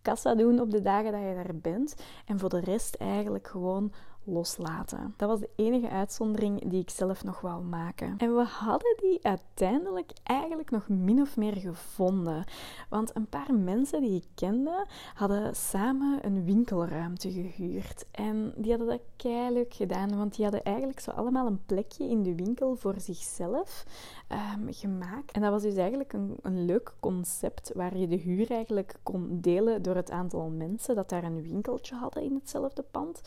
kassa 0.02 0.34
doen 0.34 0.60
op 0.60 0.70
de 0.70 0.82
dagen 0.82 1.12
dat 1.12 1.20
je 1.20 1.34
daar 1.34 1.56
bent 1.56 1.94
en 2.26 2.38
voor 2.38 2.48
de 2.48 2.60
rest 2.60 2.94
eigenlijk 2.94 3.46
gewoon 3.46 3.92
loslaten. 4.24 5.14
Dat 5.16 5.28
was 5.28 5.40
de 5.40 5.50
enige 5.56 5.88
uitzondering 5.88 6.70
die 6.70 6.80
ik 6.80 6.90
zelf 6.90 7.24
nog 7.24 7.40
wou 7.40 7.64
maken. 7.64 8.14
En 8.18 8.36
we 8.36 8.42
hadden 8.42 8.96
die 9.00 9.18
uiteindelijk 9.22 10.12
eigenlijk 10.22 10.70
nog 10.70 10.88
min 10.88 11.20
of 11.20 11.36
meer 11.36 11.56
gevonden. 11.56 12.44
Want 12.88 13.16
een 13.16 13.26
paar 13.26 13.54
mensen 13.54 14.00
die 14.00 14.16
ik 14.16 14.26
kende 14.34 14.86
hadden 15.14 15.56
samen 15.56 16.26
een 16.26 16.44
winkelruimte 16.44 17.32
gehuurd. 17.32 18.04
En 18.10 18.52
die 18.56 18.70
hadden 18.70 18.88
dat 18.88 19.00
keihard 19.16 19.74
gedaan, 19.74 20.16
want 20.16 20.34
die 20.34 20.44
hadden 20.44 20.62
eigenlijk 20.62 21.00
zo 21.00 21.10
allemaal 21.10 21.46
een 21.46 21.64
plekje 21.66 22.08
in 22.08 22.22
de 22.22 22.34
winkel 22.34 22.76
voor 22.76 22.94
zichzelf 22.98 23.84
um, 24.28 24.72
gemaakt. 24.72 25.32
En 25.32 25.40
dat 25.40 25.50
was 25.50 25.62
dus 25.62 25.76
eigenlijk 25.76 26.12
een, 26.12 26.36
een 26.42 26.64
leuk 26.64 26.92
concept 27.00 27.72
waar 27.74 27.96
je 27.96 28.08
de 28.08 28.16
huur 28.16 28.50
eigenlijk 28.50 28.94
kon 29.02 29.38
delen 29.40 29.82
door 29.82 29.94
het 29.94 30.10
aantal 30.10 30.48
mensen 30.48 30.94
dat 30.94 31.08
daar 31.08 31.24
een 31.24 31.42
winkeltje 31.42 31.94
hadden 31.94 32.22
in 32.22 32.34
hetzelfde 32.34 32.82
pand. 32.90 33.20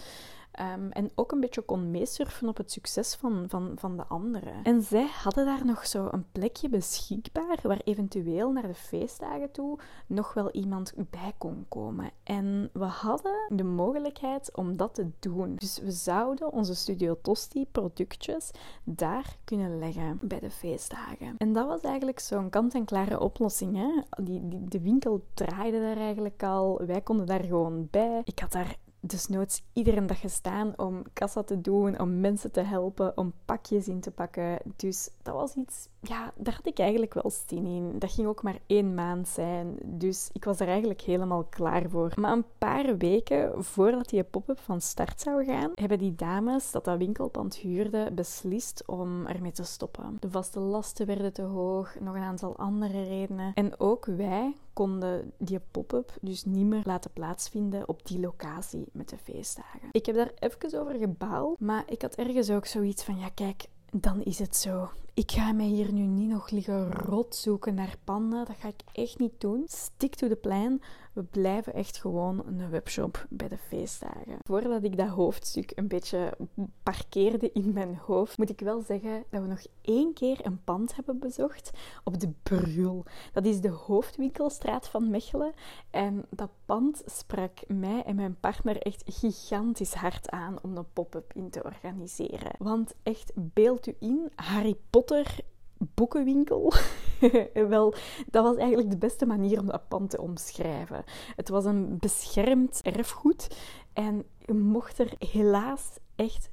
Ehm, 0.56 0.90
en 0.90 1.12
ook 1.16 1.32
een 1.32 1.40
beetje 1.40 1.62
kon 1.62 1.92
meesurfen 1.92 2.48
op 2.48 2.58
het 2.58 2.72
succes 2.72 3.16
van, 3.16 3.46
van, 3.48 3.72
van 3.76 3.98
de 3.98 4.06
anderen. 4.06 4.64
En 4.64 4.82
zij 4.82 5.08
hadden 5.24 5.46
daar 5.46 5.66
nog 5.66 5.88
zo 5.88 6.08
een 6.12 6.26
plekje 6.32 6.70
beschikbaar 6.70 7.60
waar 7.64 7.82
eventueel 7.84 8.52
naar 8.52 8.68
de 8.68 8.74
feestdagen 8.74 9.52
toe 9.52 9.80
nog 10.08 10.34
wel 10.34 10.52
iemand 10.52 10.94
bij 11.10 11.34
kon 11.38 11.66
komen. 11.70 12.12
En 12.24 12.70
we 12.74 12.84
hadden 12.84 13.36
de 13.50 13.64
mogelijkheid 13.64 14.56
om 14.56 14.78
dat 14.78 14.96
te 14.96 15.10
doen. 15.20 15.56
Dus 15.56 15.80
we 15.80 15.92
zouden 15.92 16.52
onze 16.52 16.76
Studio 16.76 17.18
Tosti 17.22 17.66
productjes 17.72 18.52
daar 18.84 19.38
kunnen 19.44 19.80
leggen 19.80 20.20
bij 20.22 20.40
de 20.40 20.52
feestdagen. 20.52 21.36
En 21.38 21.54
dat 21.54 21.68
was 21.68 21.82
eigenlijk 21.82 22.20
zo'n 22.20 22.50
kant-en-klare 22.50 23.20
oplossing. 23.20 23.76
Hè? 23.76 24.24
Die, 24.24 24.48
die, 24.48 24.64
de 24.68 24.82
winkel 24.82 25.26
draaide 25.34 25.80
daar 25.80 25.98
eigenlijk 25.98 26.44
al. 26.44 26.82
Wij 26.86 27.02
konden 27.02 27.26
daar 27.26 27.44
gewoon 27.44 27.88
bij. 27.92 28.22
Ik 28.24 28.40
had 28.40 28.52
daar 28.52 28.78
desnoods 29.08 29.64
iedere 29.74 30.06
dag 30.06 30.20
gestaan 30.20 30.74
om 30.76 31.04
kassa 31.14 31.44
te 31.44 31.62
doen, 31.62 32.00
om 32.00 32.20
mensen 32.20 32.52
te 32.52 32.62
helpen, 32.62 33.18
om 33.18 33.34
pakjes 33.46 33.88
in 33.88 34.00
te 34.00 34.12
pakken. 34.12 34.58
Dus 34.76 35.10
dat 35.22 35.34
was 35.34 35.56
iets, 35.56 35.88
ja, 36.00 36.32
daar 36.36 36.54
had 36.54 36.68
ik 36.68 36.80
eigenlijk 36.80 37.14
wel 37.14 37.32
zin 37.48 37.66
in. 37.66 38.00
Dat 38.00 38.12
ging 38.12 38.28
ook 38.28 38.44
maar 38.44 38.60
één 38.68 38.94
maand 38.94 39.28
zijn, 39.28 39.78
dus 39.84 40.30
ik 40.34 40.46
was 40.46 40.60
er 40.60 40.68
eigenlijk 40.68 41.02
helemaal 41.02 41.44
klaar 41.44 41.90
voor. 41.90 42.12
Maar 42.16 42.32
een 42.32 42.46
paar 42.58 42.98
weken 42.98 43.64
voordat 43.64 44.10
die 44.10 44.24
pop-up 44.24 44.60
van 44.60 44.82
start 44.82 45.22
zou 45.22 45.46
gaan, 45.46 45.72
hebben 45.76 46.00
die 46.00 46.16
dames 46.16 46.72
dat 46.72 46.86
dat 46.86 46.98
winkelpand 46.98 47.56
huurde 47.56 48.12
beslist 48.14 48.84
om 48.86 49.26
ermee 49.26 49.52
te 49.52 49.64
stoppen. 49.64 50.18
De 50.20 50.30
vaste 50.30 50.60
lasten 50.60 51.06
werden 51.06 51.34
te 51.34 51.42
hoog, 51.42 51.96
nog 52.00 52.16
een 52.16 52.22
aantal 52.22 52.58
andere 52.58 53.04
redenen. 53.04 53.54
En 53.54 53.80
ook 53.80 54.06
wij 54.06 54.54
konden 54.76 55.32
die 55.38 55.60
pop-up 55.72 56.18
dus 56.22 56.46
niet 56.46 56.66
meer 56.66 56.82
laten 56.84 57.12
plaatsvinden 57.12 57.88
op 57.88 58.08
die 58.08 58.20
locatie 58.20 58.86
met 58.96 59.10
de 59.10 59.18
feestdagen. 59.18 59.90
Ik 59.92 60.06
heb 60.06 60.16
daar 60.16 60.32
even 60.40 60.80
over 60.80 60.96
gebaald, 60.96 61.60
maar 61.60 61.84
ik 61.88 62.02
had 62.02 62.16
ergens 62.16 62.50
ook 62.50 62.66
zoiets 62.66 63.04
van, 63.04 63.20
ja 63.20 63.30
kijk, 63.30 63.66
dan 63.92 64.24
is 64.24 64.40
het 64.40 64.56
zo. 64.56 64.90
Ik 65.14 65.32
ga 65.32 65.52
mij 65.52 65.66
hier 65.66 65.94
nu 65.94 66.02
niet 66.02 66.30
nog 66.30 66.50
liggen 66.50 66.92
rot 66.92 67.36
zoeken 67.36 67.74
naar 67.74 67.96
panden. 68.04 68.46
Dat 68.46 68.56
ga 68.60 68.68
ik 68.68 68.82
echt 68.92 69.20
niet 69.20 69.42
doen. 69.42 69.64
Stick 69.68 70.16
to 70.16 70.28
the 70.28 70.36
plan. 70.36 70.82
We 71.16 71.24
blijven 71.24 71.74
echt 71.74 71.98
gewoon 71.98 72.44
een 72.46 72.70
webshop 72.70 73.26
bij 73.30 73.48
de 73.48 73.58
feestdagen. 73.58 74.38
Voordat 74.48 74.84
ik 74.84 74.98
dat 74.98 75.08
hoofdstuk 75.08 75.72
een 75.76 75.88
beetje 75.88 76.38
parkeerde 76.84 77.52
in 77.52 77.74
mijn 77.74 77.96
hoofd, 77.96 78.38
moet 78.38 78.50
ik 78.50 78.60
wel 78.60 78.82
zeggen 78.82 79.24
dat 79.30 79.42
we 79.42 79.48
nog 79.48 79.66
één 79.82 80.14
keer 80.14 80.46
een 80.46 80.64
pand 80.64 80.96
hebben 80.96 81.20
bezocht 81.20 81.72
op 82.04 82.20
de 82.20 82.32
Brul. 82.44 83.04
Dat 83.34 83.46
is 83.46 83.62
de 83.62 83.70
hoofdwinkelstraat 83.70 84.88
van 84.88 85.10
Mechelen. 85.10 85.54
En 85.90 86.26
dat 86.30 86.50
pand 86.66 87.02
sprak 87.06 87.60
mij 87.68 88.04
en 88.04 88.16
mijn 88.16 88.40
partner 88.40 88.78
echt 88.78 89.04
gigantisch 89.06 89.94
hard 89.94 90.30
aan 90.30 90.58
om 90.62 90.78
een 90.78 90.94
pop-up 90.94 91.34
in 91.34 91.50
te 91.50 91.64
organiseren. 91.64 92.52
Want 92.58 92.94
echt, 93.04 93.32
beeld 93.36 93.88
u 93.88 93.96
in, 94.00 94.32
Harry 94.36 94.78
Potter 94.90 95.36
boekenwinkel. 95.78 96.74
Wel, 97.54 97.94
dat 98.32 98.44
was 98.44 98.56
eigenlijk 98.56 98.90
de 98.90 98.98
beste 98.98 99.26
manier 99.26 99.60
om 99.60 99.66
dat 99.66 99.88
pand 99.88 100.10
te 100.10 100.22
omschrijven. 100.22 101.04
Het 101.36 101.50
was 101.50 101.66
een 101.66 101.98
beschermd 102.00 102.82
erfgoed 102.82 103.58
en 103.94 104.24
je 104.46 104.54
mocht 104.54 105.00
er 105.00 105.14
helaas 105.20 105.98
echt 106.16 106.50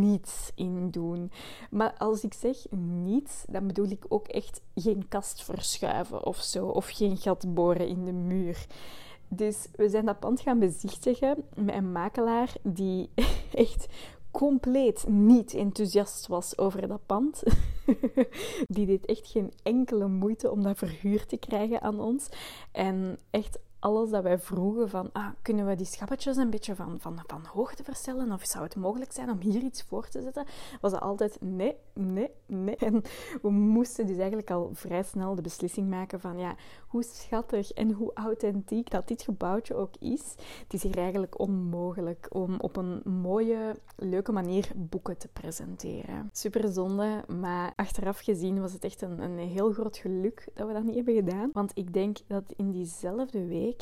niets 0.00 0.50
in 0.54 0.90
doen. 0.90 1.30
Maar 1.70 1.94
als 1.98 2.24
ik 2.24 2.34
zeg 2.34 2.56
niets, 3.04 3.44
dan 3.48 3.66
bedoel 3.66 3.90
ik 3.90 4.04
ook 4.08 4.28
echt 4.28 4.60
geen 4.74 5.08
kast 5.08 5.42
verschuiven 5.42 6.24
of 6.26 6.36
zo, 6.36 6.66
of 6.66 6.88
geen 6.88 7.16
gat 7.16 7.54
boren 7.54 7.88
in 7.88 8.04
de 8.04 8.12
muur. 8.12 8.66
Dus 9.28 9.68
we 9.72 9.88
zijn 9.88 10.04
dat 10.04 10.20
pand 10.20 10.40
gaan 10.40 10.58
bezichtigen 10.58 11.44
met 11.54 11.74
een 11.74 11.92
makelaar 11.92 12.52
die 12.62 13.10
echt 13.52 13.86
compleet 14.34 15.08
niet 15.08 15.54
enthousiast 15.54 16.26
was 16.26 16.58
over 16.58 16.88
dat 16.88 17.06
pand. 17.06 17.42
Die 18.74 18.86
deed 18.86 19.06
echt 19.06 19.26
geen 19.26 19.52
enkele 19.62 20.06
moeite 20.06 20.50
om 20.50 20.62
dat 20.62 20.78
verhuurd 20.78 21.28
te 21.28 21.36
krijgen 21.36 21.80
aan 21.80 22.00
ons. 22.00 22.28
En 22.72 23.18
echt 23.30 23.58
alles 23.84 24.10
dat 24.10 24.22
wij 24.22 24.38
vroegen 24.38 24.88
van, 24.88 25.10
ah, 25.12 25.28
kunnen 25.42 25.66
we 25.66 25.74
die 25.74 25.86
schappetjes 25.86 26.36
een 26.36 26.50
beetje 26.50 26.74
van, 26.74 27.00
van, 27.00 27.18
van 27.26 27.44
hoogte 27.52 27.84
verstellen? 27.84 28.32
Of 28.32 28.44
zou 28.44 28.64
het 28.64 28.76
mogelijk 28.76 29.12
zijn 29.12 29.30
om 29.30 29.40
hier 29.40 29.62
iets 29.62 29.82
voor 29.82 30.08
te 30.08 30.22
zetten? 30.22 30.46
Was 30.80 30.92
het 30.92 31.00
altijd 31.00 31.36
nee, 31.40 31.76
nee, 31.92 32.30
nee. 32.46 32.76
En 32.76 33.02
we 33.42 33.50
moesten 33.50 34.06
dus 34.06 34.16
eigenlijk 34.16 34.50
al 34.50 34.70
vrij 34.72 35.02
snel 35.02 35.34
de 35.34 35.42
beslissing 35.42 35.88
maken 35.88 36.20
van, 36.20 36.38
ja, 36.38 36.54
hoe 36.88 37.02
schattig 37.02 37.72
en 37.72 37.90
hoe 37.90 38.10
authentiek 38.14 38.90
dat 38.90 39.08
dit 39.08 39.22
gebouwtje 39.22 39.74
ook 39.74 39.94
is. 39.98 40.34
Het 40.62 40.72
is 40.72 40.82
hier 40.82 40.98
eigenlijk 40.98 41.38
onmogelijk 41.38 42.26
om 42.30 42.60
op 42.60 42.76
een 42.76 43.00
mooie, 43.04 43.76
leuke 43.96 44.32
manier 44.32 44.70
boeken 44.76 45.18
te 45.18 45.28
presenteren. 45.28 46.28
Super 46.32 46.72
zonde, 46.72 47.24
maar 47.40 47.72
achteraf 47.76 48.18
gezien 48.18 48.60
was 48.60 48.72
het 48.72 48.84
echt 48.84 49.02
een, 49.02 49.18
een 49.22 49.38
heel 49.38 49.72
groot 49.72 49.96
geluk 49.96 50.48
dat 50.54 50.66
we 50.66 50.72
dat 50.72 50.84
niet 50.84 50.94
hebben 50.94 51.14
gedaan. 51.14 51.50
Want 51.52 51.70
ik 51.74 51.92
denk 51.92 52.18
dat 52.26 52.52
in 52.56 52.70
diezelfde 52.70 53.46
week 53.46 53.73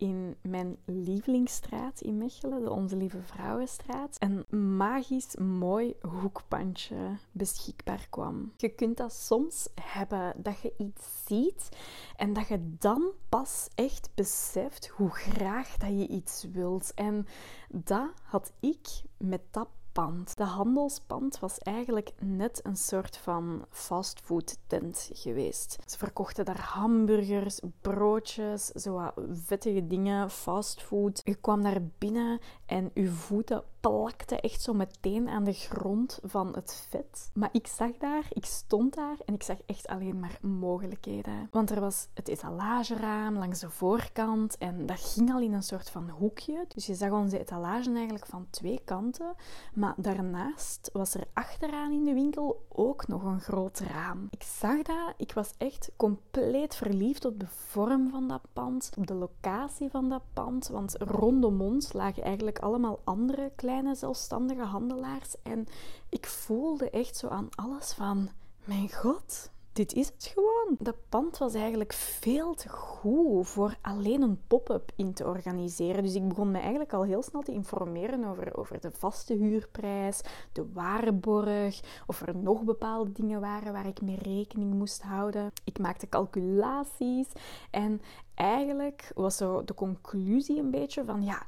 in 0.00 0.36
mijn 0.42 0.76
lievelingsstraat 0.84 2.00
in 2.00 2.18
Mechelen, 2.18 2.62
de 2.64 2.70
Onze 2.70 2.96
Lieve 2.96 3.22
Vrouwenstraat, 3.22 4.16
een 4.18 4.76
magisch 4.76 5.36
mooi 5.36 5.94
hoekpandje 6.00 7.16
beschikbaar 7.32 8.06
kwam. 8.10 8.52
Je 8.56 8.68
kunt 8.68 8.96
dat 8.96 9.12
soms 9.12 9.68
hebben, 9.80 10.34
dat 10.36 10.60
je 10.60 10.74
iets 10.76 11.24
ziet 11.26 11.68
en 12.16 12.32
dat 12.32 12.48
je 12.48 12.76
dan 12.78 13.12
pas 13.28 13.68
echt 13.74 14.10
beseft 14.14 14.88
hoe 14.88 15.10
graag 15.10 15.76
dat 15.76 15.90
je 15.90 16.06
iets 16.06 16.44
wilt. 16.52 16.94
En 16.94 17.26
dat 17.68 18.10
had 18.22 18.52
ik 18.60 19.02
met 19.16 19.42
dat 19.50 19.68
pand. 19.92 20.36
De 20.36 20.44
handelspand 20.44 21.38
was 21.38 21.58
eigenlijk 21.58 22.12
net 22.18 22.60
een 22.62 22.76
soort 22.76 23.16
van 23.16 23.64
fastfood 23.70 24.58
tent 24.66 25.10
geweest. 25.12 25.78
Ze 25.86 25.98
verkochten 25.98 26.44
daar 26.44 26.60
hamburgers, 26.60 27.60
broodjes, 27.80 28.66
zo 28.66 29.10
vettige 29.32 29.86
dingen, 29.86 30.30
fastfood. 30.30 31.20
Je 31.24 31.34
kwam 31.34 31.62
daar 31.62 31.82
binnen 31.98 32.40
en 32.66 32.90
je 32.94 33.08
voeten 33.08 33.64
plakte 33.80 34.40
echt 34.40 34.62
zo 34.62 34.72
meteen 34.74 35.28
aan 35.28 35.44
de 35.44 35.52
grond 35.52 36.18
van 36.22 36.54
het 36.54 36.86
vet. 36.88 37.30
Maar 37.34 37.48
ik 37.52 37.66
zag 37.66 37.90
daar, 37.98 38.26
ik 38.32 38.44
stond 38.44 38.94
daar 38.94 39.16
en 39.24 39.34
ik 39.34 39.42
zag 39.42 39.56
echt 39.66 39.86
alleen 39.86 40.20
maar 40.20 40.38
mogelijkheden. 40.42 41.48
Want 41.50 41.70
er 41.70 41.80
was 41.80 42.08
het 42.14 42.28
etalageraam 42.28 43.38
langs 43.38 43.60
de 43.60 43.70
voorkant 43.70 44.58
en 44.58 44.86
dat 44.86 45.00
ging 45.00 45.32
al 45.32 45.40
in 45.40 45.52
een 45.52 45.62
soort 45.62 45.90
van 45.90 46.10
hoekje. 46.10 46.64
Dus 46.68 46.86
je 46.86 46.94
zag 46.94 47.10
onze 47.10 47.38
etalage 47.38 47.92
eigenlijk 47.92 48.26
van 48.26 48.46
twee 48.50 48.80
kanten. 48.84 49.34
Maar 49.74 49.94
daarnaast 49.96 50.90
was 50.92 51.14
er 51.14 51.24
achteraan 51.32 51.92
in 51.92 52.04
de 52.04 52.14
winkel 52.14 52.66
ook 52.68 53.06
nog 53.06 53.22
een 53.22 53.40
groot 53.40 53.78
raam. 53.78 54.26
Ik 54.30 54.42
zag 54.42 54.82
dat, 54.82 55.14
ik 55.16 55.32
was 55.32 55.52
echt 55.58 55.90
compleet 55.96 56.74
verliefd 56.74 57.24
op 57.24 57.40
de 57.40 57.48
vorm 57.48 58.10
van 58.10 58.28
dat 58.28 58.42
pand, 58.52 58.90
op 58.96 59.06
de 59.06 59.14
locatie 59.14 59.90
van 59.90 60.08
dat 60.08 60.22
pand. 60.32 60.68
Want 60.68 60.96
rondom 60.98 61.60
ons 61.60 61.92
lagen 61.92 62.22
eigenlijk 62.22 62.58
allemaal 62.58 63.00
andere 63.04 63.52
kleine 63.56 63.68
zelfstandige 63.92 64.64
handelaars. 64.64 65.34
En 65.42 65.66
ik 66.08 66.26
voelde 66.26 66.90
echt 66.90 67.16
zo 67.16 67.28
aan 67.28 67.48
alles 67.54 67.92
van, 67.92 68.28
mijn 68.64 68.92
god, 68.92 69.50
dit 69.72 69.92
is 69.92 70.06
het 70.06 70.32
gewoon. 70.34 70.76
Dat 70.78 70.96
pand 71.08 71.38
was 71.38 71.54
eigenlijk 71.54 71.92
veel 71.92 72.54
te 72.54 72.68
goed 72.68 73.48
voor 73.48 73.76
alleen 73.80 74.22
een 74.22 74.40
pop-up 74.46 74.92
in 74.96 75.12
te 75.12 75.26
organiseren. 75.26 76.02
Dus 76.02 76.14
ik 76.14 76.28
begon 76.28 76.50
me 76.50 76.58
eigenlijk 76.58 76.92
al 76.92 77.04
heel 77.04 77.22
snel 77.22 77.42
te 77.42 77.52
informeren 77.52 78.24
over, 78.24 78.56
over 78.56 78.80
de 78.80 78.90
vaste 78.90 79.34
huurprijs, 79.34 80.20
de 80.52 80.72
waarborg, 80.72 81.80
of 82.06 82.20
er 82.20 82.36
nog 82.36 82.62
bepaalde 82.62 83.12
dingen 83.12 83.40
waren 83.40 83.72
waar 83.72 83.86
ik 83.86 84.00
mee 84.00 84.18
rekening 84.22 84.74
moest 84.74 85.02
houden. 85.02 85.52
Ik 85.64 85.78
maakte 85.78 86.08
calculaties 86.08 87.28
en 87.70 88.00
eigenlijk 88.34 89.12
was 89.14 89.36
zo 89.36 89.64
de 89.64 89.74
conclusie 89.74 90.58
een 90.58 90.70
beetje 90.70 91.04
van 91.04 91.22
ja 91.22 91.42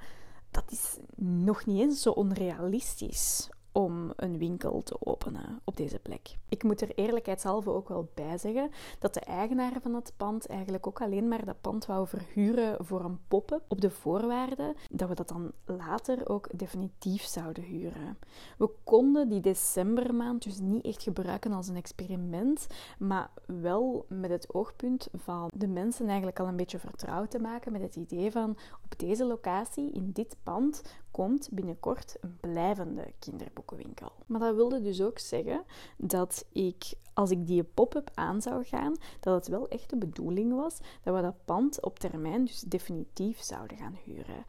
dat 0.52 0.64
is 0.70 0.96
nog 1.16 1.66
niet 1.66 1.80
eens 1.80 2.02
zo 2.02 2.10
onrealistisch 2.10 3.48
om 3.72 4.12
een 4.16 4.38
winkel 4.38 4.82
te 4.82 4.96
openen 5.00 5.60
op 5.64 5.76
deze 5.76 5.98
plek. 5.98 6.36
Ik 6.48 6.62
moet 6.62 6.80
er 6.80 6.94
eerlijkheidshalve 6.94 7.70
ook 7.70 7.88
wel 7.88 8.10
bij 8.14 8.38
zeggen 8.38 8.70
dat 8.98 9.14
de 9.14 9.20
eigenaar 9.20 9.72
van 9.80 9.94
het 9.94 10.12
pand 10.16 10.46
eigenlijk 10.46 10.86
ook 10.86 11.00
alleen 11.00 11.28
maar 11.28 11.44
dat 11.44 11.60
pand 11.60 11.86
wou 11.86 12.06
verhuren 12.06 12.84
voor 12.84 13.04
een 13.04 13.18
pop-up 13.28 13.62
op 13.68 13.80
de 13.80 13.90
voorwaarde 13.90 14.74
dat 14.90 15.08
we 15.08 15.14
dat 15.14 15.28
dan 15.28 15.52
later 15.64 16.28
ook 16.28 16.58
definitief 16.58 17.22
zouden 17.22 17.64
huren. 17.64 18.18
We 18.58 18.70
konden 18.84 19.28
die 19.28 19.40
decembermaand 19.40 20.42
dus 20.42 20.58
niet 20.58 20.84
echt 20.84 21.02
gebruiken 21.02 21.52
als 21.52 21.68
een 21.68 21.76
experiment, 21.76 22.66
maar 22.98 23.30
wel 23.46 24.04
met 24.08 24.30
het 24.30 24.54
oogpunt 24.54 25.08
van 25.14 25.50
de 25.54 25.68
mensen 25.68 26.06
eigenlijk 26.06 26.40
al 26.40 26.46
een 26.46 26.56
beetje 26.56 26.78
vertrouwd 26.78 27.30
te 27.30 27.38
maken 27.38 27.72
met 27.72 27.82
het 27.82 27.96
idee 27.96 28.30
van 28.30 28.56
op 28.84 28.98
deze 28.98 29.24
locatie, 29.24 29.92
in 29.92 30.10
dit 30.12 30.36
pand, 30.42 30.82
komt 31.12 31.48
binnenkort 31.50 32.16
een 32.20 32.36
blijvende 32.40 33.12
kinderboekenwinkel. 33.18 34.12
Maar 34.26 34.40
dat 34.40 34.54
wilde 34.54 34.80
dus 34.80 35.02
ook 35.02 35.18
zeggen 35.18 35.64
dat 35.96 36.44
ik, 36.52 36.92
als 37.14 37.30
ik 37.30 37.46
die 37.46 37.64
pop-up 37.64 38.10
aan 38.14 38.42
zou 38.42 38.64
gaan, 38.64 38.96
dat 39.20 39.34
het 39.34 39.48
wel 39.48 39.68
echt 39.68 39.90
de 39.90 39.96
bedoeling 39.96 40.54
was 40.54 40.78
dat 41.02 41.14
we 41.14 41.20
dat 41.22 41.44
pand 41.44 41.82
op 41.82 41.98
termijn 41.98 42.44
dus 42.44 42.60
definitief 42.60 43.40
zouden 43.42 43.76
gaan 43.76 43.98
huren. 44.04 44.44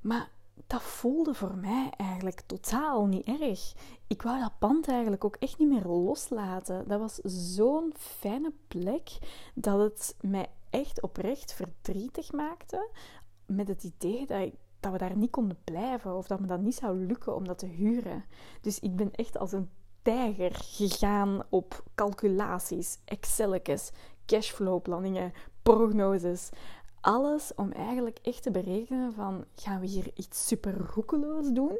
Maar 0.00 0.30
dat 0.66 0.82
voelde 0.82 1.34
voor 1.34 1.56
mij 1.56 1.92
eigenlijk 1.96 2.40
totaal 2.40 3.06
niet 3.06 3.26
erg. 3.26 3.74
Ik 4.06 4.22
wou 4.22 4.40
dat 4.40 4.58
pand 4.58 4.88
eigenlijk 4.88 5.24
ook 5.24 5.36
echt 5.36 5.58
niet 5.58 5.68
meer 5.68 5.86
loslaten. 5.86 6.88
Dat 6.88 7.00
was 7.00 7.14
zo'n 7.54 7.92
fijne 7.96 8.52
plek 8.68 9.18
dat 9.54 9.78
het 9.78 10.16
mij 10.20 10.50
echt 10.70 11.02
oprecht 11.02 11.52
verdrietig 11.52 12.32
maakte 12.32 12.90
met 13.46 13.68
het 13.68 13.84
idee 13.84 14.26
dat 14.26 14.40
ik 14.40 14.54
dat 14.84 14.92
we 14.92 14.98
daar 14.98 15.16
niet 15.16 15.30
konden 15.30 15.58
blijven 15.64 16.16
of 16.16 16.26
dat 16.26 16.40
me 16.40 16.46
dat 16.46 16.60
niet 16.60 16.74
zou 16.74 16.96
lukken 17.06 17.34
om 17.34 17.46
dat 17.46 17.58
te 17.58 17.66
huren. 17.66 18.24
Dus 18.60 18.78
ik 18.80 18.96
ben 18.96 19.10
echt 19.14 19.38
als 19.38 19.52
een 19.52 19.70
tijger 20.02 20.54
gegaan 20.54 21.42
op 21.48 21.82
calculaties, 21.94 22.98
Excelletjes, 23.04 23.90
cashflowplanningen, 24.26 25.32
prognoses. 25.62 26.50
Alles 27.00 27.52
om 27.54 27.72
eigenlijk 27.72 28.18
echt 28.22 28.42
te 28.42 28.50
berekenen 28.50 29.12
van 29.12 29.44
gaan 29.54 29.80
we 29.80 29.86
hier 29.86 30.10
iets 30.14 30.46
super 30.46 30.76
roekeloos 30.94 31.52
doen 31.52 31.78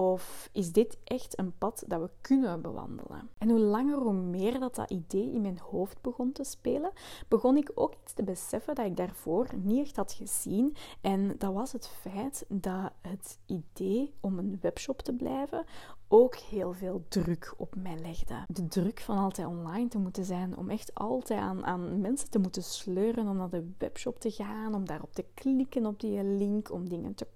of 0.00 0.48
is 0.52 0.72
dit 0.72 0.98
echt 1.04 1.38
een 1.38 1.58
pad 1.58 1.84
dat 1.86 2.00
we 2.00 2.10
kunnen 2.20 2.62
bewandelen? 2.62 3.30
En 3.38 3.48
hoe 3.48 3.58
langer, 3.58 3.98
hoe 3.98 4.12
meer 4.12 4.60
dat 4.60 4.74
dat 4.74 4.90
idee 4.90 5.32
in 5.32 5.40
mijn 5.40 5.58
hoofd 5.58 6.00
begon 6.00 6.32
te 6.32 6.44
spelen, 6.44 6.92
begon 7.28 7.56
ik 7.56 7.70
ook 7.74 7.94
iets 8.02 8.12
te 8.12 8.22
beseffen 8.22 8.74
dat 8.74 8.86
ik 8.86 8.96
daarvoor 8.96 9.48
niet 9.56 9.86
echt 9.86 9.96
had 9.96 10.12
gezien. 10.12 10.76
En 11.00 11.34
dat 11.38 11.52
was 11.52 11.72
het 11.72 11.86
feit 11.86 12.44
dat 12.48 12.92
het 13.00 13.38
idee 13.46 14.14
om 14.20 14.38
een 14.38 14.58
webshop 14.60 15.00
te 15.00 15.12
blijven 15.12 15.64
ook 16.08 16.34
heel 16.36 16.72
veel 16.72 17.04
druk 17.08 17.54
op 17.56 17.74
mij 17.76 17.98
legde. 17.98 18.44
De 18.48 18.68
druk 18.68 19.00
van 19.00 19.18
altijd 19.18 19.46
online 19.46 19.88
te 19.88 19.98
moeten 19.98 20.24
zijn, 20.24 20.56
om 20.56 20.70
echt 20.70 20.94
altijd 20.94 21.40
aan, 21.40 21.64
aan 21.64 22.00
mensen 22.00 22.30
te 22.30 22.38
moeten 22.38 22.62
sleuren 22.62 23.28
om 23.28 23.36
naar 23.36 23.50
de 23.50 23.70
webshop 23.78 24.20
te 24.20 24.30
gaan, 24.30 24.74
om 24.74 24.84
daarop 24.84 25.12
te 25.12 25.24
klikken 25.34 25.86
op 25.86 26.00
die 26.00 26.24
link, 26.24 26.72
om 26.72 26.88
dingen 26.88 27.14
te 27.14 27.26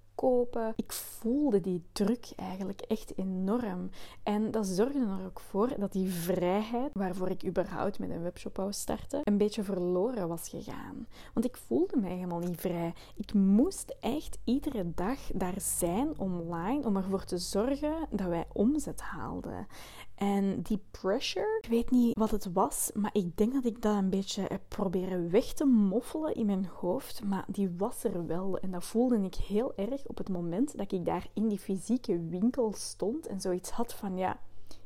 Ik 0.77 0.93
voelde 0.93 1.61
die 1.61 1.83
druk 1.93 2.29
eigenlijk 2.37 2.81
echt 2.81 3.19
enorm. 3.19 3.91
En 4.23 4.51
dat 4.51 4.67
zorgde 4.67 4.99
er 4.99 5.27
ook 5.27 5.41
voor 5.41 5.73
dat 5.79 5.93
die 5.93 6.11
vrijheid, 6.11 6.91
waarvoor 6.93 7.31
ik 7.31 7.47
überhaupt 7.47 7.99
met 7.99 8.11
een 8.11 8.23
webshop 8.23 8.57
wou 8.57 8.73
starten, 8.73 9.21
een 9.25 9.39
beetje 9.39 9.63
verloren 9.63 10.29
was 10.29 10.49
gegaan. 10.49 11.07
Want 11.35 11.47
ik 11.47 11.57
voelde 11.57 11.97
mij 11.97 12.15
helemaal 12.15 12.39
niet 12.39 12.61
vrij. 12.61 12.95
Ik 13.17 13.35
moest 13.35 13.95
echt 14.01 14.39
iedere 14.45 14.93
dag 14.95 15.19
daar 15.35 15.61
zijn 15.61 16.19
online 16.19 16.87
om 16.87 16.97
ervoor 16.97 17.25
te 17.25 17.39
zorgen 17.39 17.95
dat 18.11 18.29
wij 18.29 18.47
omzet 18.53 19.01
haalden. 19.01 19.67
En 20.15 20.63
die 20.63 20.83
pressure, 20.91 21.59
ik 21.63 21.69
weet 21.69 21.91
niet 21.91 22.19
wat 22.19 22.31
het 22.31 22.53
was, 22.53 22.91
maar 22.95 23.11
ik 23.13 23.37
denk 23.37 23.53
dat 23.53 23.65
ik 23.65 23.83
dat 23.83 23.97
een 23.97 24.11
beetje 24.11 24.43
heb 24.49 24.61
proberen 24.69 25.31
weg 25.31 25.53
te 25.53 25.65
moffelen 25.65 26.35
in 26.35 26.47
mijn 26.47 26.67
hoofd. 26.67 27.25
Maar 27.25 27.45
die 27.49 27.75
was 27.77 28.05
er 28.05 28.27
wel. 28.27 28.59
En 28.59 28.71
dat 28.71 28.85
voelde 28.85 29.19
ik 29.19 29.35
heel 29.35 29.73
erg 29.77 30.07
op 30.07 30.19
het 30.19 30.29
moment 30.29 30.77
dat 30.77 30.93
ik 30.93 31.05
daar 31.05 31.27
in 31.35 31.49
die 31.49 31.59
fysieke 31.59 32.21
winkel 32.21 32.73
stond 32.77 33.27
en 33.27 33.41
zoiets 33.41 33.71
had 33.71 33.95
van 33.95 34.17
ja 34.17 34.41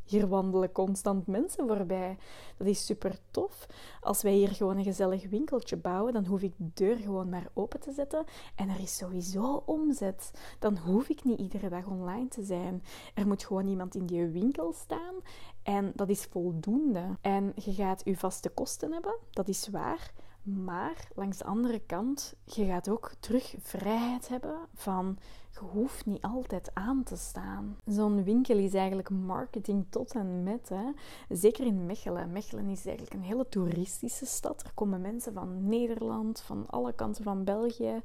hier 0.09 0.29
wandelen 0.29 0.73
constant 0.73 1.27
mensen 1.27 1.67
voorbij. 1.67 2.17
Dat 2.57 2.67
is 2.67 2.87
super 2.87 3.19
tof. 3.31 3.67
Als 4.01 4.23
wij 4.23 4.33
hier 4.33 4.49
gewoon 4.49 4.77
een 4.77 4.85
gezellig 4.85 5.29
winkeltje 5.29 5.77
bouwen, 5.77 6.13
dan 6.13 6.27
hoef 6.27 6.43
ik 6.43 6.53
de 6.57 6.71
deur 6.75 6.97
gewoon 6.97 7.29
maar 7.29 7.51
open 7.55 7.81
te 7.81 7.93
zetten 7.93 8.25
en 8.55 8.69
er 8.69 8.81
is 8.81 8.97
sowieso 8.97 9.63
omzet. 9.67 10.31
Dan 10.59 10.77
hoef 10.79 11.09
ik 11.09 11.25
niet 11.25 11.39
iedere 11.39 11.69
dag 11.69 11.87
online 11.87 12.29
te 12.29 12.43
zijn. 12.43 12.83
Er 13.15 13.27
moet 13.27 13.45
gewoon 13.45 13.67
iemand 13.67 13.95
in 13.95 14.07
die 14.07 14.27
winkel 14.27 14.73
staan 14.73 15.15
en 15.63 15.93
dat 15.95 16.09
is 16.09 16.25
voldoende. 16.25 17.17
En 17.21 17.53
je 17.55 17.73
gaat 17.73 18.03
je 18.05 18.17
vaste 18.17 18.49
kosten 18.49 18.93
hebben, 18.93 19.17
dat 19.31 19.49
is 19.49 19.69
waar. 19.69 20.13
Maar 20.43 21.09
langs 21.15 21.39
de 21.39 21.45
andere 21.45 21.79
kant, 21.87 22.35
je 22.45 22.65
gaat 22.65 22.89
ook 22.89 23.13
terug 23.21 23.55
vrijheid 23.59 24.29
hebben 24.29 24.59
van 24.75 25.19
je 25.59 25.65
hoeft 25.65 26.07
niet 26.07 26.23
altijd 26.23 26.71
aan 26.75 27.03
te 27.03 27.17
staan. 27.17 27.77
Zo'n 27.85 28.25
winkel 28.25 28.59
is 28.59 28.75
eigenlijk 28.75 29.11
marketing 29.11 29.87
tot 29.91 30.13
en 30.13 30.43
met. 30.43 30.69
Hè. 30.69 30.93
Zeker 31.29 31.67
in 31.67 31.87
Mechelen. 31.87 32.33
Mechelen 32.33 32.69
is 32.69 32.87
eigenlijk 32.87 33.15
een 33.15 33.29
hele 33.29 33.49
toeristische 33.49 34.27
stad. 34.27 34.63
Er 34.63 34.73
komen 34.75 35.01
mensen 35.01 35.33
van 35.33 35.69
Nederland, 35.69 36.41
van 36.41 36.67
alle 36.67 36.93
kanten 36.93 37.25
van 37.25 37.45
België 37.45 38.03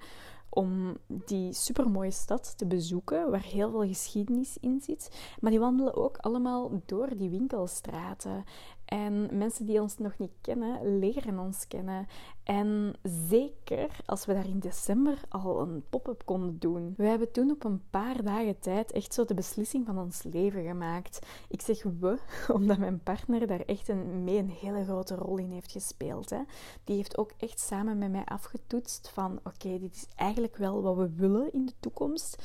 om 0.50 0.98
die 1.08 1.54
supermooie 1.54 2.12
stad 2.12 2.58
te 2.58 2.66
bezoeken, 2.66 3.32
waar 3.32 3.44
heel 3.44 3.72
veel 3.72 3.88
geschiedenis 3.88 4.58
in 4.60 4.82
zit. 4.82 5.36
Maar 5.40 5.52
die 5.52 5.60
wandelen 5.60 5.96
ook 5.96 6.18
allemaal 6.18 6.82
door 6.86 7.18
die 7.18 7.30
winkelstraten. 7.30 8.44
En 8.86 9.38
mensen 9.38 9.66
die 9.66 9.82
ons 9.82 9.98
nog 9.98 10.18
niet 10.18 10.32
kennen, 10.42 11.00
leren 11.00 11.40
ons 11.40 11.68
kennen. 11.68 12.08
En 12.44 12.96
zeker 13.04 13.90
als 14.06 14.26
we 14.26 14.34
daar 14.34 14.48
in 14.48 14.60
december 14.60 15.18
al 15.30 15.62
een 15.62 15.84
pop-up 15.90 16.22
konden 16.26 16.60
doen. 16.60 16.94
We 16.98 17.06
hebben 17.06 17.32
toen 17.32 17.52
op 17.52 17.64
een 17.64 17.82
paar 17.90 18.24
dagen 18.24 18.60
tijd 18.60 18.92
echt 18.92 19.14
zo 19.14 19.26
de 19.26 19.34
beslissing 19.34 19.86
van 19.86 19.98
ons 19.98 20.24
leven 20.24 20.64
gemaakt. 20.64 21.20
Ik 21.48 21.62
zeg 21.62 21.84
we, 22.00 22.18
omdat 22.54 22.78
mijn 22.78 23.04
partner 23.04 23.48
daar 23.48 23.60
echt 23.66 23.88
een, 23.88 24.24
mee 24.24 24.38
een 24.38 24.50
hele 24.50 24.84
grote 24.84 25.16
rol 25.16 25.38
in 25.38 25.52
heeft 25.52 25.72
gespeeld. 25.72 26.30
Hè. 26.30 26.42
Die 26.84 26.96
heeft 26.96 27.18
ook 27.18 27.32
echt 27.38 27.60
samen 27.60 27.98
met 27.98 28.12
mij 28.12 28.26
afgetoetst 28.26 29.10
van 29.10 29.40
oké, 29.44 29.80
dit 29.80 29.96
is 29.96 30.08
eigenlijk 30.16 30.58
wel 30.58 30.82
wat 30.82 30.96
we 30.96 31.10
willen 31.16 31.54
in 31.54 31.66
de 31.66 31.74
toekomst. 31.80 32.44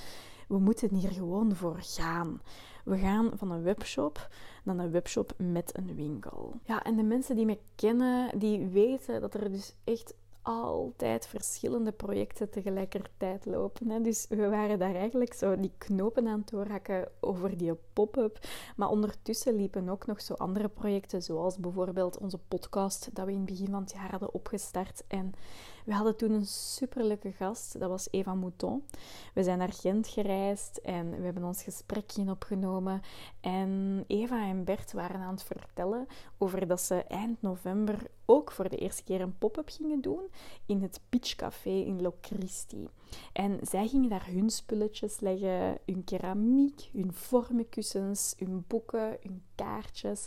We 0.48 0.58
moeten 0.58 0.94
hier 0.94 1.10
gewoon 1.10 1.54
voor 1.54 1.78
gaan. 1.80 2.40
We 2.88 2.98
gaan 2.98 3.30
van 3.34 3.50
een 3.50 3.62
webshop 3.62 4.28
naar 4.64 4.78
een 4.78 4.90
webshop 4.90 5.32
met 5.36 5.76
een 5.76 5.94
winkel. 5.94 6.54
Ja, 6.64 6.82
en 6.82 6.96
de 6.96 7.02
mensen 7.02 7.36
die 7.36 7.46
me 7.46 7.58
kennen, 7.74 8.38
die 8.38 8.66
weten 8.66 9.20
dat 9.20 9.34
er 9.34 9.50
dus 9.52 9.74
echt 9.84 10.14
altijd 10.42 11.26
verschillende 11.26 11.92
projecten 11.92 12.50
tegelijkertijd 12.50 13.46
lopen. 13.46 13.90
Hè. 13.90 14.00
Dus 14.00 14.26
we 14.28 14.48
waren 14.48 14.78
daar 14.78 14.94
eigenlijk 14.94 15.32
zo 15.32 15.60
die 15.60 15.72
knopen 15.78 16.28
aan 16.28 16.38
het 16.38 16.50
doorhakken 16.50 17.08
over 17.20 17.56
die 17.56 17.74
pop-up. 17.92 18.38
Maar 18.76 18.88
ondertussen 18.88 19.56
liepen 19.56 19.88
ook 19.88 20.06
nog 20.06 20.20
zo 20.20 20.34
andere 20.34 20.68
projecten, 20.68 21.22
zoals 21.22 21.58
bijvoorbeeld 21.58 22.18
onze 22.18 22.38
podcast, 22.38 23.08
dat 23.12 23.26
we 23.26 23.32
in 23.32 23.36
het 23.36 23.46
begin 23.46 23.70
van 23.70 23.80
het 23.80 23.92
jaar 23.92 24.10
hadden 24.10 24.34
opgestart. 24.34 25.04
En 25.08 25.32
we 25.88 25.94
hadden 25.94 26.16
toen 26.16 26.30
een 26.30 26.46
superleuke 26.46 27.32
gast, 27.32 27.78
dat 27.78 27.88
was 27.88 28.08
Eva 28.10 28.34
Mouton. 28.34 28.84
We 29.34 29.42
zijn 29.42 29.58
naar 29.58 29.72
Gent 29.72 30.08
gereisd 30.08 30.76
en 30.76 31.10
we 31.10 31.24
hebben 31.24 31.44
ons 31.44 31.62
gesprekje 31.62 32.30
opgenomen. 32.30 33.00
En 33.40 34.04
Eva 34.06 34.48
en 34.48 34.64
Bert 34.64 34.92
waren 34.92 35.20
aan 35.20 35.34
het 35.34 35.42
vertellen 35.42 36.06
over 36.38 36.66
dat 36.66 36.80
ze 36.80 36.94
eind 36.94 37.42
november 37.42 38.10
ook 38.24 38.50
voor 38.50 38.68
de 38.68 38.76
eerste 38.76 39.04
keer 39.04 39.20
een 39.20 39.38
pop-up 39.38 39.68
gingen 39.68 40.00
doen 40.00 40.22
in 40.66 40.82
het 40.82 41.00
Pitch 41.08 41.34
Café 41.34 41.70
in 41.70 42.02
Locristi. 42.02 42.88
En 43.32 43.58
zij 43.62 43.88
gingen 43.88 44.08
daar 44.08 44.26
hun 44.26 44.50
spulletjes 44.50 45.20
leggen, 45.20 45.78
hun 45.86 46.04
keramiek, 46.04 46.90
hun 46.92 47.12
vormenkussens, 47.12 48.34
hun 48.38 48.64
boeken, 48.66 49.16
hun 49.22 49.42
kaartjes. 49.54 50.26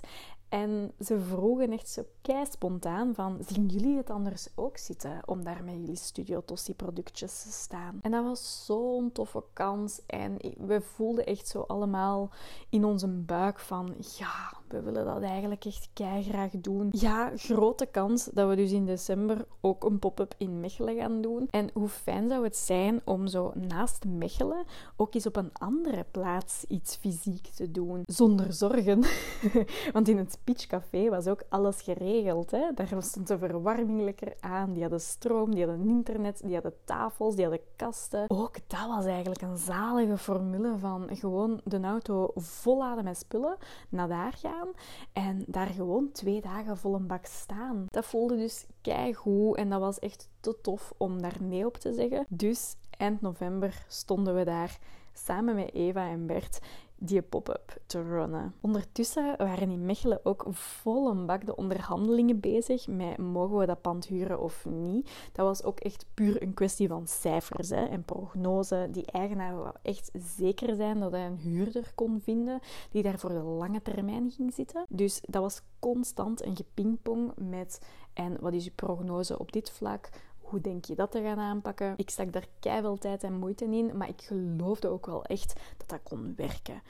En 0.51 0.91
ze 0.99 1.19
vroegen 1.19 1.71
echt 1.71 1.89
zo 1.89 2.05
kei 2.21 2.45
spontaan 2.49 3.15
van, 3.15 3.37
zien 3.47 3.65
jullie 3.65 3.97
het 3.97 4.09
anders 4.09 4.47
ook 4.55 4.77
zitten 4.77 5.21
om 5.25 5.43
daar 5.43 5.63
met 5.63 5.73
jullie 5.73 5.95
Studio 5.95 6.41
Tossi 6.45 6.75
productjes 6.75 7.41
te 7.41 7.51
staan? 7.51 7.99
En 8.01 8.11
dat 8.11 8.23
was 8.23 8.65
zo'n 8.65 9.11
toffe 9.11 9.43
kans 9.53 10.01
en 10.05 10.37
we 10.57 10.81
voelden 10.81 11.25
echt 11.25 11.47
zo 11.47 11.61
allemaal 11.67 12.29
in 12.69 12.85
onze 12.85 13.07
buik 13.07 13.59
van, 13.59 13.95
ja, 14.17 14.53
we 14.67 14.81
willen 14.81 15.05
dat 15.05 15.21
eigenlijk 15.21 15.65
echt 15.65 15.89
kei 15.93 16.23
graag 16.23 16.51
doen. 16.51 16.87
Ja, 16.91 17.31
grote 17.35 17.85
kans 17.85 18.25
dat 18.33 18.49
we 18.49 18.55
dus 18.55 18.71
in 18.71 18.85
december 18.85 19.45
ook 19.61 19.83
een 19.83 19.99
pop-up 19.99 20.33
in 20.37 20.59
Mechelen 20.59 20.95
gaan 20.95 21.21
doen. 21.21 21.47
En 21.49 21.69
hoe 21.73 21.87
fijn 21.87 22.29
zou 22.29 22.43
het 22.43 22.57
zijn 22.57 23.01
om 23.05 23.27
zo 23.27 23.51
naast 23.55 24.05
Mechelen 24.05 24.65
ook 24.95 25.13
eens 25.13 25.25
op 25.25 25.35
een 25.35 25.51
andere 25.53 26.05
plaats 26.11 26.65
iets 26.67 26.95
fysiek 26.95 27.47
te 27.47 27.71
doen, 27.71 28.03
zonder 28.05 28.53
zorgen. 28.53 29.03
Want 29.93 30.07
in 30.07 30.17
het 30.17 30.39
Pitch 30.43 30.67
Café 30.67 31.09
was 31.09 31.27
ook 31.27 31.43
alles 31.49 31.81
geregeld. 31.81 32.09
Hè? 32.51 32.73
Daar 32.73 33.03
stond 33.03 33.27
de 33.27 33.37
verwarming 33.37 34.01
lekker 34.01 34.33
aan. 34.39 34.73
Die 34.73 34.81
hadden 34.81 35.01
stroom, 35.01 35.55
die 35.55 35.65
hadden 35.65 35.87
internet, 35.87 36.41
die 36.43 36.53
hadden 36.53 36.73
tafels, 36.83 37.35
die 37.35 37.43
hadden 37.43 37.63
kasten. 37.75 38.29
Ook 38.29 38.55
dat 38.67 38.87
was 38.87 39.05
eigenlijk 39.05 39.41
een 39.41 39.57
zalige 39.57 40.17
formule 40.17 40.77
van 40.77 41.09
gewoon 41.11 41.61
de 41.63 41.79
auto 41.81 42.31
volladen 42.35 43.03
met 43.03 43.17
spullen, 43.17 43.57
naar 43.89 44.07
daar 44.07 44.33
gaan 44.33 44.67
en 45.13 45.43
daar 45.47 45.67
gewoon 45.67 46.11
twee 46.11 46.41
dagen 46.41 46.77
vol 46.77 46.95
een 46.95 47.07
bak 47.07 47.25
staan. 47.25 47.85
Dat 47.87 48.05
voelde 48.05 48.37
dus 48.37 48.65
keigoed 48.81 49.57
en 49.57 49.69
dat 49.69 49.79
was 49.79 49.99
echt 49.99 50.29
te 50.39 50.57
tof 50.61 50.93
om 50.97 51.21
daar 51.21 51.37
nee 51.39 51.65
op 51.65 51.77
te 51.77 51.93
zeggen. 51.93 52.25
Dus 52.29 52.75
eind 52.97 53.21
november 53.21 53.85
stonden 53.87 54.35
we 54.35 54.43
daar 54.43 54.79
samen 55.13 55.55
met 55.55 55.73
Eva 55.73 56.09
en 56.09 56.25
Bert 56.25 56.59
die 57.03 57.21
pop-up 57.21 57.81
te 57.85 58.01
runnen. 58.03 58.53
Ondertussen 58.61 59.37
waren 59.37 59.71
in 59.71 59.85
Mechelen 59.85 60.19
ook 60.23 60.45
vol 60.49 61.09
een 61.09 61.25
bak 61.25 61.45
de 61.45 61.55
onderhandelingen 61.55 62.39
bezig 62.39 62.87
met 62.87 63.17
mogen 63.17 63.57
we 63.57 63.65
dat 63.65 63.81
pand 63.81 64.05
huren 64.05 64.39
of 64.39 64.65
niet. 64.65 65.11
Dat 65.31 65.45
was 65.45 65.63
ook 65.63 65.79
echt 65.79 66.05
puur 66.13 66.41
een 66.41 66.53
kwestie 66.53 66.87
van 66.87 67.07
cijfers 67.07 67.69
hè, 67.69 67.85
en 67.85 68.03
prognose. 68.03 68.87
Die 68.91 69.05
eigenaar 69.05 69.55
wou 69.55 69.75
echt 69.81 70.11
zeker 70.13 70.75
zijn 70.75 70.99
dat 70.99 71.11
hij 71.11 71.25
een 71.25 71.37
huurder 71.37 71.91
kon 71.95 72.21
vinden 72.21 72.59
die 72.91 73.03
daar 73.03 73.19
voor 73.19 73.29
de 73.29 73.41
lange 73.41 73.81
termijn 73.81 74.31
ging 74.31 74.53
zitten. 74.53 74.85
Dus 74.89 75.21
dat 75.21 75.41
was 75.41 75.61
constant 75.79 76.45
een 76.45 76.55
gepingpong 76.55 77.31
met 77.35 77.81
en 78.13 78.37
wat 78.39 78.53
is 78.53 78.65
uw 78.65 78.75
prognose 78.75 79.39
op 79.39 79.51
dit 79.51 79.69
vlak? 79.69 80.09
Hoe 80.51 80.61
denk 80.61 80.85
je 80.85 80.95
dat 80.95 81.11
te 81.11 81.21
gaan 81.21 81.39
aanpakken? 81.39 81.93
Ik 81.97 82.09
stak 82.09 82.33
daar 82.33 82.47
keihard 82.59 83.01
tijd 83.01 83.23
en 83.23 83.39
moeite 83.39 83.65
in, 83.65 83.97
maar 83.97 84.09
ik 84.09 84.21
geloofde 84.21 84.87
ook 84.87 85.05
wel 85.05 85.25
echt 85.25 85.59
dat 85.77 85.89
dat 85.89 85.99
kon 86.03 86.33
werken. 86.35 86.81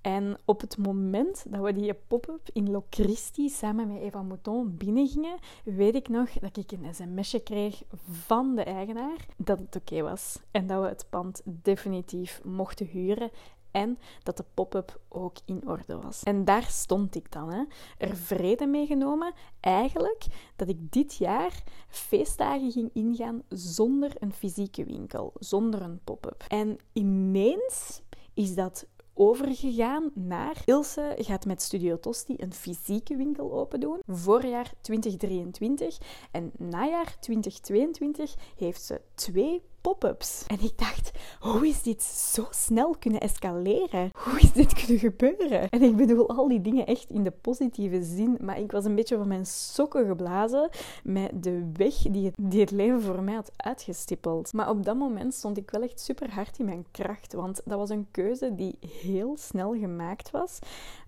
En 0.00 0.38
op 0.44 0.60
het 0.60 0.76
moment 0.76 1.44
dat 1.48 1.62
we 1.62 1.72
die 1.72 1.94
pop-up 1.94 2.48
in 2.52 2.70
Locristi 2.70 3.48
samen 3.48 3.92
met 3.92 4.02
Eva 4.02 4.22
Mouton 4.22 4.76
binnengingen, 4.76 5.38
weet 5.64 5.94
ik 5.94 6.08
nog 6.08 6.30
dat 6.30 6.56
ik 6.56 6.72
een 6.72 6.94
sms'je 6.94 7.40
kreeg 7.40 7.82
van 8.10 8.54
de 8.54 8.64
eigenaar 8.64 9.26
dat 9.36 9.58
het 9.58 9.76
oké 9.76 10.02
was 10.02 10.38
en 10.50 10.66
dat 10.66 10.82
we 10.82 10.88
het 10.88 11.06
pand 11.10 11.42
definitief 11.44 12.40
mochten 12.44 12.86
huren 12.86 13.30
en 13.72 13.98
dat 14.22 14.36
de 14.36 14.44
pop-up 14.54 15.00
ook 15.08 15.36
in 15.44 15.68
orde 15.68 16.00
was. 16.00 16.22
En 16.22 16.44
daar 16.44 16.62
stond 16.62 17.14
ik 17.14 17.32
dan, 17.32 17.52
hè, 17.52 17.64
er 17.98 18.16
vrede 18.16 18.66
mee 18.66 18.86
genomen, 18.86 19.32
eigenlijk, 19.60 20.26
dat 20.56 20.68
ik 20.68 20.92
dit 20.92 21.14
jaar 21.14 21.62
feestdagen 21.88 22.70
ging 22.70 22.90
ingaan 22.92 23.42
zonder 23.48 24.12
een 24.18 24.32
fysieke 24.32 24.84
winkel, 24.84 25.32
zonder 25.38 25.82
een 25.82 26.00
pop-up. 26.04 26.44
En 26.48 26.76
ineens 26.92 28.02
is 28.34 28.54
dat 28.54 28.86
overgegaan 29.14 30.10
naar 30.14 30.62
Ilse 30.64 31.14
gaat 31.18 31.46
met 31.46 31.62
Studio 31.62 32.00
Tosti 32.00 32.34
een 32.36 32.52
fysieke 32.52 33.16
winkel 33.16 33.52
open 33.52 33.80
doen. 33.80 34.00
Voorjaar 34.06 34.72
2023 34.80 35.98
en 36.30 36.52
najaar 36.58 37.16
2022 37.20 38.34
heeft 38.56 38.82
ze 38.82 39.00
twee 39.14 39.62
pop-ups. 39.82 40.44
En 40.46 40.60
ik 40.60 40.78
dacht, 40.78 41.10
hoe 41.40 41.68
is 41.68 41.82
dit 41.82 42.02
zo 42.02 42.46
snel 42.50 42.96
kunnen 42.98 43.20
escaleren? 43.20 44.10
Hoe 44.24 44.40
is 44.40 44.52
dit 44.52 44.72
kunnen 44.72 44.98
gebeuren? 44.98 45.68
En 45.68 45.82
ik 45.82 45.96
bedoel 45.96 46.28
al 46.28 46.48
die 46.48 46.60
dingen 46.60 46.86
echt 46.86 47.10
in 47.10 47.24
de 47.24 47.30
positieve 47.30 48.02
zin, 48.02 48.38
maar 48.40 48.58
ik 48.58 48.72
was 48.72 48.84
een 48.84 48.94
beetje 48.94 49.16
van 49.16 49.28
mijn 49.28 49.46
sokken 49.46 50.06
geblazen 50.06 50.68
met 51.04 51.42
de 51.42 51.70
weg 51.72 51.94
die 51.94 52.24
het, 52.24 52.34
die 52.38 52.60
het 52.60 52.70
leven 52.70 53.02
voor 53.02 53.22
mij 53.22 53.34
had 53.34 53.52
uitgestippeld. 53.56 54.52
Maar 54.52 54.70
op 54.70 54.84
dat 54.84 54.96
moment 54.96 55.34
stond 55.34 55.56
ik 55.56 55.70
wel 55.70 55.82
echt 55.82 56.00
super 56.00 56.30
hard 56.30 56.58
in 56.58 56.64
mijn 56.64 56.86
kracht, 56.90 57.32
want 57.32 57.60
dat 57.64 57.78
was 57.78 57.90
een 57.90 58.08
keuze 58.10 58.54
die 58.54 58.78
heel 59.02 59.36
snel 59.38 59.74
gemaakt 59.74 60.30
was, 60.30 60.58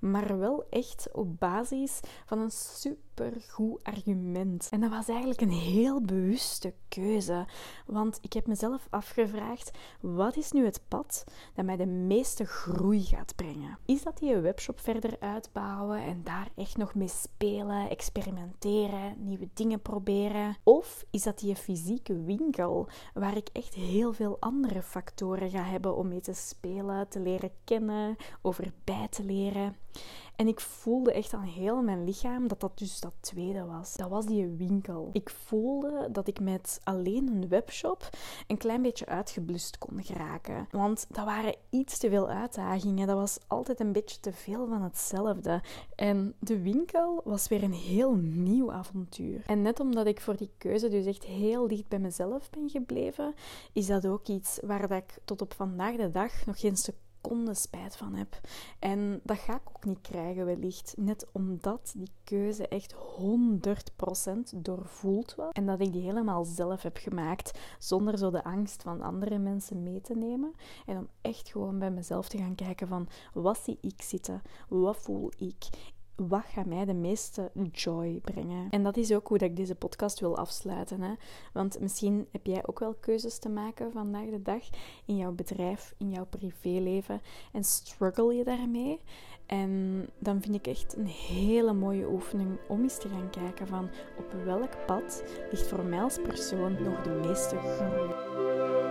maar 0.00 0.38
wel 0.38 0.64
echt 0.70 1.08
op 1.12 1.38
basis 1.38 2.00
van 2.26 2.38
een 2.38 2.50
supergoed 3.16 3.82
argument. 3.82 4.68
En 4.70 4.80
dat 4.80 4.90
was 4.90 5.08
eigenlijk 5.08 5.40
een 5.40 5.50
heel 5.50 6.00
bewuste 6.00 6.74
keuze, 6.88 7.46
want 7.86 8.18
ik 8.22 8.32
heb 8.32 8.46
mezelf 8.46 8.86
afgevraagd: 8.90 9.70
wat 10.00 10.36
is 10.36 10.52
nu 10.52 10.64
het 10.64 10.80
pad 10.88 11.24
dat 11.54 11.64
mij 11.64 11.76
de 11.76 11.86
meeste 11.86 12.44
groei 12.44 13.02
gaat 13.02 13.36
brengen? 13.36 13.78
Is 13.84 14.02
dat 14.02 14.18
die 14.18 14.36
webshop 14.36 14.80
verder 14.80 15.16
uitbouwen 15.20 16.02
en 16.02 16.20
daar 16.24 16.48
echt 16.56 16.76
nog 16.76 16.94
mee 16.94 17.08
spelen, 17.08 17.90
experimenteren, 17.90 19.14
nieuwe 19.18 19.48
dingen 19.54 19.82
proberen? 19.82 20.56
Of 20.62 21.04
is 21.10 21.22
dat 21.22 21.38
die 21.38 21.56
fysieke 21.56 22.22
winkel 22.22 22.88
waar 23.14 23.36
ik 23.36 23.48
echt 23.52 23.74
heel 23.74 24.12
veel 24.12 24.36
andere 24.40 24.82
factoren 24.82 25.50
ga 25.50 25.62
hebben 25.62 25.96
om 25.96 26.08
mee 26.08 26.20
te 26.20 26.34
spelen, 26.34 27.08
te 27.08 27.20
leren 27.20 27.50
kennen, 27.64 28.16
over 28.42 28.72
bij 28.84 29.08
te 29.10 29.24
leren? 29.24 29.76
En 30.36 30.48
ik 30.48 30.60
voelde 30.60 31.12
echt 31.12 31.32
aan 31.32 31.42
heel 31.42 31.82
mijn 31.82 32.04
lichaam 32.04 32.48
dat 32.48 32.60
dat 32.60 32.78
dus 32.78 33.00
dat 33.00 33.12
tweede 33.20 33.64
was. 33.64 33.96
Dat 33.96 34.08
was 34.08 34.26
die 34.26 34.46
winkel. 34.46 35.10
Ik 35.12 35.30
voelde 35.30 36.08
dat 36.12 36.28
ik 36.28 36.40
met 36.40 36.80
alleen 36.84 37.28
een 37.28 37.48
webshop 37.48 38.08
een 38.46 38.56
klein 38.56 38.82
beetje 38.82 39.06
uitgeblust 39.06 39.78
kon 39.78 40.04
geraken. 40.04 40.68
Want 40.70 41.06
dat 41.08 41.24
waren 41.24 41.56
iets 41.70 41.98
te 41.98 42.08
veel 42.08 42.28
uitdagingen. 42.28 43.06
Dat 43.06 43.16
was 43.16 43.38
altijd 43.46 43.80
een 43.80 43.92
beetje 43.92 44.20
te 44.20 44.32
veel 44.32 44.66
van 44.66 44.82
hetzelfde. 44.82 45.62
En 45.94 46.34
de 46.38 46.62
winkel 46.62 47.20
was 47.24 47.48
weer 47.48 47.62
een 47.62 47.72
heel 47.72 48.14
nieuw 48.14 48.72
avontuur. 48.72 49.42
En 49.46 49.62
net 49.62 49.80
omdat 49.80 50.06
ik 50.06 50.20
voor 50.20 50.36
die 50.36 50.50
keuze 50.58 50.88
dus 50.88 51.06
echt 51.06 51.24
heel 51.24 51.68
dicht 51.68 51.88
bij 51.88 51.98
mezelf 51.98 52.50
ben 52.50 52.70
gebleven, 52.70 53.34
is 53.72 53.86
dat 53.86 54.06
ook 54.06 54.28
iets 54.28 54.58
waar 54.62 54.88
dat 54.88 54.98
ik 54.98 55.18
tot 55.24 55.42
op 55.42 55.54
vandaag 55.54 55.96
de 55.96 56.10
dag 56.10 56.46
nog 56.46 56.60
geen 56.60 56.76
seconde 56.76 57.02
spijt 57.52 57.96
van 57.96 58.14
heb. 58.14 58.40
En 58.78 59.20
dat 59.22 59.38
ga 59.38 59.54
ik 59.54 59.68
ook 59.68 59.84
niet 59.84 60.00
krijgen, 60.00 60.46
wellicht. 60.46 60.94
Net 60.96 61.26
omdat 61.32 61.92
die 61.96 62.10
keuze 62.24 62.68
echt 62.68 62.94
100% 62.94 62.96
doorvoeld 64.56 65.34
was. 65.34 65.52
En 65.52 65.66
dat 65.66 65.80
ik 65.80 65.92
die 65.92 66.02
helemaal 66.02 66.44
zelf 66.44 66.82
heb 66.82 66.96
gemaakt, 66.96 67.58
zonder 67.78 68.18
zo 68.18 68.30
de 68.30 68.44
angst 68.44 68.82
van 68.82 69.02
andere 69.02 69.38
mensen 69.38 69.82
mee 69.82 70.00
te 70.00 70.14
nemen. 70.14 70.52
En 70.86 70.96
om 70.96 71.08
echt 71.20 71.48
gewoon 71.48 71.78
bij 71.78 71.90
mezelf 71.90 72.28
te 72.28 72.38
gaan 72.38 72.54
kijken 72.54 72.88
van, 72.88 73.08
wat 73.32 73.58
zie 73.58 73.78
ik 73.80 74.02
zitten? 74.02 74.42
Wat 74.68 74.96
voel 74.96 75.32
ik? 75.36 75.92
Wat 76.16 76.44
gaat 76.44 76.66
mij 76.66 76.84
de 76.84 76.94
meeste 76.94 77.50
joy 77.72 78.20
brengen? 78.20 78.70
En 78.70 78.82
dat 78.82 78.96
is 78.96 79.12
ook 79.12 79.28
hoe 79.28 79.38
dat 79.38 79.48
ik 79.48 79.56
deze 79.56 79.74
podcast 79.74 80.20
wil 80.20 80.36
afsluiten. 80.36 81.00
Hè? 81.00 81.12
Want 81.52 81.80
misschien 81.80 82.26
heb 82.30 82.46
jij 82.46 82.66
ook 82.66 82.78
wel 82.78 82.94
keuzes 82.94 83.38
te 83.38 83.48
maken 83.48 83.92
vandaag 83.92 84.28
de 84.30 84.42
dag 84.42 84.62
in 85.04 85.16
jouw 85.16 85.32
bedrijf, 85.32 85.94
in 85.98 86.10
jouw 86.10 86.26
privéleven. 86.26 87.20
En 87.52 87.64
struggle 87.64 88.34
je 88.34 88.44
daarmee? 88.44 89.00
En 89.46 90.06
dan 90.18 90.40
vind 90.40 90.54
ik 90.54 90.66
echt 90.66 90.96
een 90.96 91.06
hele 91.06 91.72
mooie 91.72 92.08
oefening 92.08 92.58
om 92.68 92.82
eens 92.82 92.98
te 92.98 93.08
gaan 93.08 93.30
kijken 93.30 93.66
van 93.66 93.90
op 94.18 94.32
welk 94.44 94.86
pad 94.86 95.24
ligt 95.50 95.66
voor 95.66 95.84
mij 95.84 96.02
als 96.02 96.18
persoon 96.18 96.82
nog 96.82 97.02
de 97.02 97.10
meeste 97.10 97.56
groei. 97.56 98.83